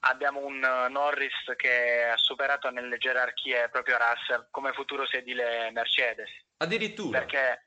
abbiamo 0.00 0.40
un 0.40 0.64
eh, 0.64 0.88
Norris 0.88 1.52
che 1.56 2.04
ha 2.04 2.16
superato 2.16 2.70
nelle 2.70 2.96
gerarchie 2.96 3.68
proprio 3.68 3.98
Russell 3.98 4.46
come 4.50 4.72
futuro 4.72 5.04
sedile 5.04 5.70
Mercedes. 5.72 6.30
Addirittura, 6.56 7.18
Perché 7.18 7.66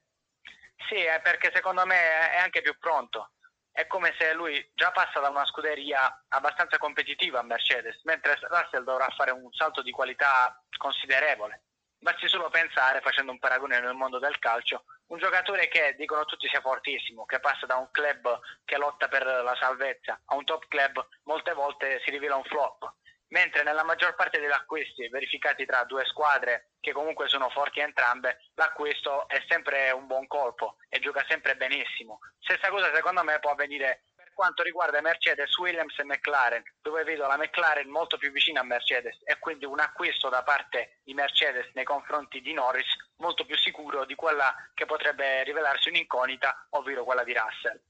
sì, 0.88 0.96
è 0.96 1.22
perché 1.22 1.52
secondo 1.54 1.86
me 1.86 1.96
è 1.96 2.32
è 2.32 2.38
anche 2.38 2.64
più 2.64 2.76
pronto. 2.80 3.34
È 3.72 3.86
come 3.86 4.16
se 4.18 4.34
lui 4.34 4.72
già 4.74 4.90
passa 4.90 5.20
da 5.20 5.30
una 5.30 5.46
scuderia 5.46 6.26
abbastanza 6.30 6.80
competitiva 6.80 7.42
a 7.42 7.44
Mercedes, 7.44 8.02
mentre 8.06 8.40
Russell 8.42 8.86
dovrà 8.86 9.08
fare 9.16 9.30
un 9.30 9.54
salto 9.54 9.84
di 9.84 9.92
qualità 9.92 10.60
considerevole. 10.78 11.66
Basti 12.02 12.30
solo 12.30 12.50
pensare, 12.50 13.02
facendo 13.02 13.34
un 13.34 13.40
paragone 13.40 13.78
nel 13.78 13.94
mondo 13.94 14.20
del 14.20 14.40
calcio, 14.40 14.86
un 15.08 15.18
giocatore 15.20 15.68
che 15.68 15.96
dicono 15.98 16.24
tutti 16.24 16.48
sia 16.48 16.62
fortissimo, 16.62 17.26
che 17.26 17.42
passa 17.42 17.66
da 17.66 17.76
un 17.76 17.92
club 17.92 18.40
che 18.64 18.78
lotta 18.78 19.10
per 19.10 19.26
la 19.26 19.56
salvezza 19.60 20.22
a 20.26 20.36
un 20.36 20.46
top 20.46 20.68
club, 20.70 21.06
molte 21.24 21.54
volte 21.54 22.00
si 22.06 22.10
rivela 22.12 22.38
un 22.38 22.46
flop. 22.46 22.94
Mentre 23.32 23.64
nella 23.64 23.84
maggior 23.84 24.16
parte 24.16 24.40
degli 24.40 24.50
acquisti 24.50 25.10
verificati 25.10 25.66
tra 25.66 25.84
due 25.84 26.06
squadre 26.06 26.72
che 26.80 26.94
comunque 26.94 27.28
sono 27.28 27.50
forti 27.50 27.82
entrambe, 27.82 28.40
l'acquisto 28.56 29.28
è 29.28 29.44
sempre 29.48 29.92
un 29.92 30.08
buon 30.08 30.26
colpo 30.26 30.78
e 30.88 31.00
gioca 31.00 31.24
sempre 31.28 31.58
benissimo. 31.58 32.20
Stessa 32.40 32.70
cosa 32.70 32.94
secondo 32.96 33.24
me 33.24 33.40
può 33.40 33.52
avvenire 33.52 34.04
quanto 34.40 34.64
riguarda 34.64 35.02
Mercedes, 35.02 35.58
Williams 35.58 36.00
e 36.00 36.06
McLaren, 36.06 36.64
dove 36.82 37.04
vedo 37.04 37.28
la 37.28 37.36
McLaren 37.36 37.90
molto 37.90 38.18
più 38.18 38.32
vicina 38.32 38.62
a 38.62 38.64
Mercedes 38.64 39.18
e 39.26 39.38
quindi 39.38 39.66
un 39.66 39.82
acquisto 39.82 40.30
da 40.30 40.44
parte 40.44 41.02
di 41.04 41.14
Mercedes 41.14 41.70
nei 41.74 41.84
confronti 41.84 42.40
di 42.40 42.54
Norris 42.54 42.88
molto 43.18 43.46
più 43.46 43.58
sicuro 43.58 44.06
di 44.06 44.16
quella 44.16 44.56
che 44.74 44.86
potrebbe 44.86 45.44
rivelarsi 45.44 45.90
un'incognita, 45.90 46.68
ovvero 46.70 47.04
quella 47.04 47.26
di 47.26 47.34
Russell. 47.34 47.82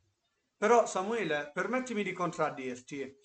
Però 0.57 0.87
Samuele, 0.87 1.51
permettimi 1.53 2.01
di 2.01 2.13
contraddirti. 2.13 3.15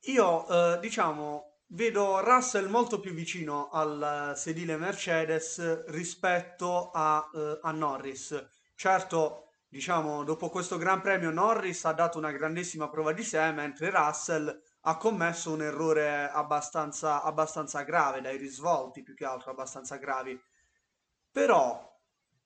Io, 0.00 0.46
eh, 0.46 0.78
diciamo, 0.78 1.62
vedo 1.68 2.20
Russell 2.20 2.68
molto 2.68 3.00
più 3.00 3.14
vicino 3.14 3.70
al 3.70 4.34
sedile 4.36 4.76
Mercedes 4.76 5.86
rispetto 5.86 6.90
a, 6.92 7.30
eh, 7.34 7.60
a 7.62 7.70
Norris. 7.70 8.46
Certo, 8.74 9.45
diciamo, 9.76 10.24
dopo 10.24 10.48
questo 10.48 10.78
Gran 10.78 11.02
Premio 11.02 11.30
Norris 11.30 11.84
ha 11.84 11.92
dato 11.92 12.16
una 12.16 12.32
grandissima 12.32 12.88
prova 12.88 13.12
di 13.12 13.22
sé, 13.22 13.52
mentre 13.52 13.90
Russell 13.90 14.50
ha 14.80 14.96
commesso 14.96 15.52
un 15.52 15.60
errore 15.60 16.30
abbastanza, 16.30 17.22
abbastanza 17.22 17.82
grave, 17.82 18.22
dai 18.22 18.38
risvolti 18.38 19.02
più 19.02 19.14
che 19.14 19.26
altro 19.26 19.50
abbastanza 19.50 19.96
gravi. 19.96 20.40
Però 21.30 21.94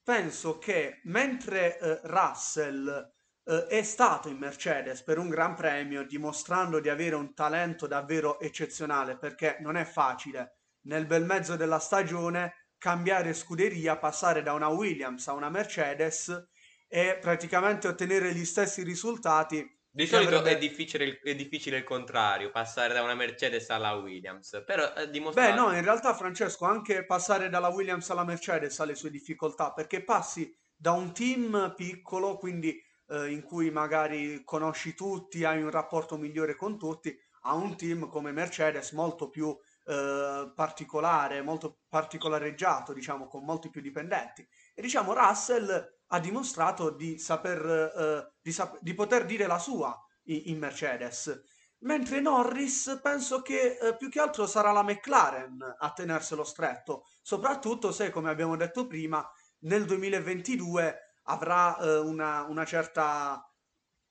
penso 0.03 0.59
che 0.59 1.03
mentre 1.05 1.79
eh, 1.79 2.01
Russell 2.03 3.13
eh, 3.45 3.67
è 3.67 3.83
stato 3.85 4.29
in 4.29 4.37
Mercedes 4.37 5.05
per 5.05 5.19
un 5.19 5.29
Gran 5.29 5.55
Premio, 5.55 6.05
dimostrando 6.05 6.81
di 6.81 6.89
avere 6.89 7.15
un 7.15 7.33
talento 7.33 7.87
davvero 7.87 8.41
eccezionale, 8.41 9.17
perché 9.17 9.59
non 9.61 9.77
è 9.77 9.85
facile 9.85 10.57
nel 10.87 11.07
bel 11.07 11.25
mezzo 11.25 11.55
della 11.55 11.79
stagione 11.79 12.71
cambiare 12.77 13.35
scuderia, 13.35 13.99
passare 13.99 14.43
da 14.43 14.53
una 14.53 14.67
Williams 14.67 15.29
a 15.29 15.35
una 15.35 15.49
Mercedes 15.49 16.49
e 16.93 17.19
praticamente 17.21 17.87
ottenere 17.87 18.35
gli 18.35 18.45
stessi 18.45 18.83
risultati 18.83 19.65
di 19.93 20.07
solito 20.07 20.43
è 20.43 20.55
avrebbe... 20.55 20.59
difficile, 20.59 21.05
il- 21.05 21.21
è 21.21 21.35
difficile 21.37 21.77
il 21.79 21.85
contrario, 21.85 22.51
passare 22.51 22.93
da 22.95 23.03
una 23.03 23.15
Mercedes 23.15 23.71
alla 23.71 23.93
Williams, 23.93 24.63
però 24.67 24.93
è 24.93 25.09
Beh, 25.09 25.11
dimostrato. 25.11 25.55
no, 25.55 25.73
in 25.73 25.83
realtà 25.83 26.15
Francesco, 26.15 26.65
anche 26.65 27.05
passare 27.07 27.49
dalla 27.49 27.69
Williams 27.69 28.11
alla 28.11 28.25
Mercedes 28.25 28.79
ha 28.81 28.85
le 28.85 28.97
sue 28.97 29.11
difficoltà, 29.11 29.73
perché 29.73 30.03
passi 30.03 30.53
da 30.75 30.93
un 30.93 31.13
team 31.13 31.75
piccolo, 31.77 32.37
quindi 32.39 32.77
eh, 33.09 33.31
in 33.31 33.43
cui 33.43 33.71
magari 33.71 34.43
conosci 34.45 34.95
tutti, 34.95 35.45
hai 35.45 35.63
un 35.63 35.71
rapporto 35.71 36.17
migliore 36.17 36.57
con 36.57 36.77
tutti, 36.79 37.17
a 37.43 37.55
un 37.55 37.77
team 37.77 38.09
come 38.09 38.33
Mercedes 38.33 38.93
molto 38.93 39.29
più 39.29 39.57
eh, 39.87 40.53
particolare, 40.55 41.43
molto 41.43 41.81
particolareggiato, 41.89 42.93
diciamo, 42.93 43.27
con 43.27 43.45
molti 43.45 43.71
più 43.71 43.81
dipendenti. 43.81 44.47
E 44.75 44.83
diciamo, 44.83 45.15
Russell 45.15 46.00
ha 46.13 46.21
dimostrato 46.21 46.91
di 46.91 47.19
saper, 47.19 47.65
eh, 47.67 48.33
di, 48.41 48.53
sap- 48.53 48.79
di 48.81 48.95
poter 48.95 49.25
dire 49.25 49.47
la 49.47 49.59
sua 49.59 49.97
in, 50.25 50.43
in 50.47 50.59
Mercedes. 50.59 51.43
Mentre 51.83 52.21
Norris 52.21 53.01
penso 53.03 53.41
che 53.41 53.79
eh, 53.79 53.97
più 53.97 54.11
che 54.11 54.21
altro 54.21 54.47
sarà 54.47 54.71
la 54.71 54.83
McLaren 54.83 55.77
a 55.79 55.93
tenerselo 55.93 56.45
stretto, 56.45 57.05
soprattutto 57.23 57.91
se, 57.91 58.11
come 58.11 58.29
abbiamo 58.29 58.57
detto 58.57 58.87
prima, 58.87 59.27
nel 59.61 59.85
2022 59.87 60.99
avrà 61.25 61.79
eh, 61.79 61.99
una, 61.99 62.43
una 62.43 62.65
certa, 62.65 63.43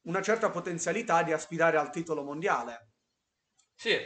una 0.04 0.22
certa 0.22 0.50
potenzialità 0.50 1.22
di 1.22 1.32
aspirare 1.32 1.78
al 1.78 1.92
titolo 1.92 2.24
mondiale. 2.24 2.94
Sì, 3.76 3.98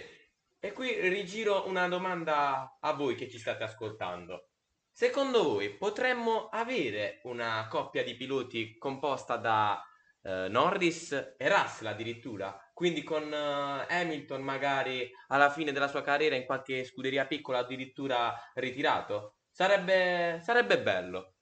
e 0.59 0.71
qui 0.71 0.99
rigiro 1.09 1.67
una 1.67 1.87
domanda 1.87 2.77
a 2.79 2.93
voi 2.93 3.15
che 3.15 3.29
ci 3.29 3.39
state 3.39 3.63
ascoltando. 3.63 4.49
Secondo 4.95 5.43
voi 5.43 5.75
potremmo 5.75 6.49
avere 6.49 7.19
una 7.23 7.67
coppia 7.67 8.03
di 8.03 8.15
piloti 8.15 8.77
composta 8.77 9.37
da 9.37 9.83
eh, 10.21 10.47
Norris 10.49 11.11
e 11.35 11.49
Russell 11.49 11.87
addirittura. 11.87 12.55
Quindi 12.75 13.01
con 13.01 13.23
eh, 13.33 13.87
Hamilton 13.89 14.43
magari 14.43 15.11
alla 15.29 15.49
fine 15.49 15.71
della 15.71 15.87
sua 15.87 16.03
carriera 16.03 16.35
in 16.35 16.45
qualche 16.45 16.83
scuderia 16.83 17.25
piccola 17.25 17.57
addirittura 17.57 18.35
ritirato. 18.53 19.37
Sarebbe, 19.49 20.39
sarebbe 20.43 20.79
bello. 20.79 21.37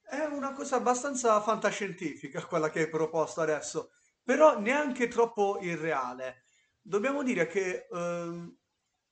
È 0.00 0.20
una 0.20 0.52
cosa 0.52 0.76
abbastanza 0.76 1.40
fantascientifica 1.40 2.46
quella 2.46 2.70
che 2.70 2.82
hai 2.82 2.88
proposto 2.88 3.40
adesso, 3.40 3.90
però 4.22 4.60
neanche 4.60 5.08
troppo 5.08 5.58
irreale. 5.60 6.44
Dobbiamo 6.80 7.24
dire 7.24 7.48
che 7.48 7.88
ehm, 7.90 8.56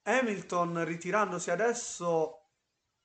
Hamilton 0.03 0.85
ritirandosi 0.85 1.51
adesso, 1.51 2.38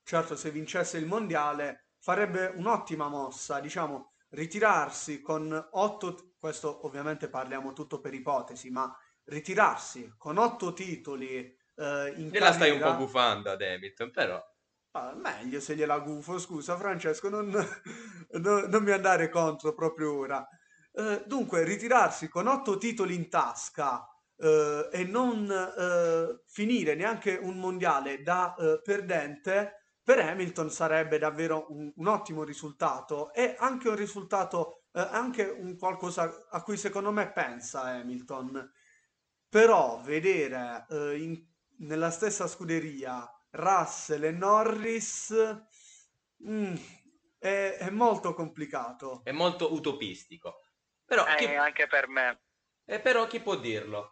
certo 0.03 0.35
se 0.35 0.51
vincesse 0.51 0.97
il 0.97 1.05
mondiale, 1.05 1.89
farebbe 1.99 2.47
un'ottima 2.55 3.07
mossa, 3.07 3.59
diciamo, 3.59 4.13
ritirarsi 4.29 5.21
con 5.21 5.67
otto, 5.71 6.33
questo 6.39 6.85
ovviamente 6.85 7.29
parliamo 7.29 7.73
tutto 7.73 7.99
per 7.99 8.13
ipotesi, 8.13 8.69
ma 8.69 8.93
ritirarsi 9.25 10.13
con 10.17 10.37
otto 10.37 10.73
titoli 10.73 11.37
eh, 11.75 12.13
in 12.17 12.29
Gliela 12.29 12.51
stai 12.51 12.71
un 12.71 12.81
po' 12.81 12.95
gufando 12.97 13.49
ad 13.49 13.61
Hamilton, 13.61 14.11
però. 14.11 14.43
ah, 14.91 15.13
meglio 15.15 15.59
se 15.59 15.75
gliela 15.75 15.99
gufo, 15.99 16.39
scusa 16.39 16.77
Francesco, 16.77 17.29
non, 17.29 17.49
non- 18.41 18.69
non 18.69 18.83
mi 18.83 18.91
andare 18.91 19.29
contro 19.29 19.73
proprio 19.73 20.15
ora. 20.17 20.47
Eh, 20.91 21.23
dunque, 21.25 21.63
ritirarsi 21.63 22.27
con 22.29 22.47
otto 22.47 22.77
titoli 22.77 23.15
in 23.15 23.29
tasca 23.29 24.07
eh, 24.37 24.89
e 24.91 25.03
non 25.05 25.49
eh, 25.49 26.43
finire 26.45 26.95
neanche 26.95 27.35
un 27.35 27.57
mondiale 27.57 28.21
da 28.21 28.55
eh, 28.55 28.79
perdente 28.83 29.82
per 30.03 30.19
Hamilton 30.19 30.69
sarebbe 30.69 31.17
davvero 31.17 31.67
un, 31.69 31.91
un 31.95 32.07
ottimo 32.07 32.43
risultato 32.43 33.33
e 33.33 33.55
anche 33.57 33.89
un 33.89 33.95
risultato, 33.95 34.83
eh, 34.93 34.99
anche 35.01 35.43
un 35.45 35.77
qualcosa 35.77 36.47
a 36.49 36.61
cui 36.61 36.77
secondo 36.77 37.11
me 37.11 37.31
pensa 37.31 37.81
Hamilton. 37.83 38.71
Però 39.49 40.01
vedere 40.03 40.85
eh, 40.89 41.17
in- 41.21 41.45
nella 41.79 42.11
stessa 42.11 42.47
scuderia 42.47 43.27
Russell 43.51 44.23
e 44.23 44.31
Norris 44.31 45.33
mm, 46.47 46.75
è, 47.39 47.77
è 47.79 47.89
molto 47.89 48.33
complicato. 48.33 49.21
È 49.21 49.31
molto 49.31 49.73
utopistico. 49.73 50.61
Però 51.03 51.33
chi, 51.35 51.43
Eh, 51.43 51.55
anche 51.55 51.87
per 51.87 52.07
me. 52.07 52.39
eh, 52.85 52.99
però 53.01 53.27
chi 53.27 53.41
può 53.41 53.55
dirlo? 53.57 54.11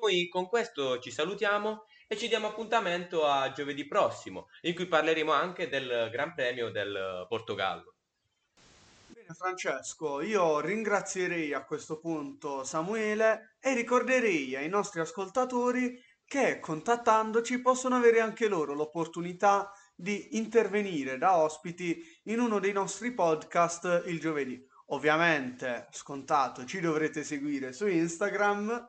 Noi 0.00 0.28
con 0.28 0.46
questo 0.48 0.98
ci 1.00 1.10
salutiamo 1.10 1.84
e 2.06 2.16
ci 2.16 2.28
diamo 2.28 2.48
appuntamento 2.48 3.26
a 3.26 3.50
giovedì 3.52 3.86
prossimo, 3.86 4.48
in 4.62 4.74
cui 4.74 4.86
parleremo 4.86 5.32
anche 5.32 5.68
del 5.68 6.08
Gran 6.10 6.34
Premio 6.34 6.70
del 6.70 7.26
Portogallo. 7.28 7.94
Bene, 9.08 9.34
Francesco, 9.34 10.20
io 10.20 10.60
ringrazierei 10.60 11.52
a 11.52 11.64
questo 11.64 11.98
punto 11.98 12.62
Samuele 12.62 13.56
e 13.60 13.74
ricorderei 13.74 14.54
ai 14.54 14.68
nostri 14.68 15.00
ascoltatori 15.00 16.00
che 16.24 16.58
contattandoci 16.60 17.60
possono 17.60 17.96
avere 17.96 18.20
anche 18.20 18.48
loro 18.48 18.74
l'opportunità 18.74 19.72
di 19.94 20.36
intervenire 20.36 21.18
da 21.18 21.38
ospiti 21.38 22.02
in 22.24 22.40
uno 22.40 22.58
dei 22.58 22.72
nostri 22.72 23.12
podcast 23.12 24.02
il 24.06 24.20
giovedì. 24.20 24.64
Ovviamente, 24.86 25.88
scontato, 25.90 26.64
ci 26.64 26.80
dovrete 26.80 27.24
seguire 27.24 27.72
su 27.72 27.86
Instagram. 27.86 28.86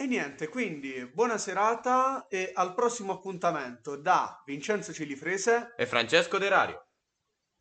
E 0.00 0.06
niente, 0.06 0.48
quindi 0.48 1.10
buona 1.12 1.38
serata 1.38 2.28
e 2.28 2.52
al 2.54 2.72
prossimo 2.72 3.14
appuntamento 3.14 3.96
da 3.96 4.40
Vincenzo 4.46 4.92
Cilifrese. 4.92 5.74
E 5.76 5.86
Francesco 5.86 6.38
De 6.38 6.48
Rario. 6.48 6.87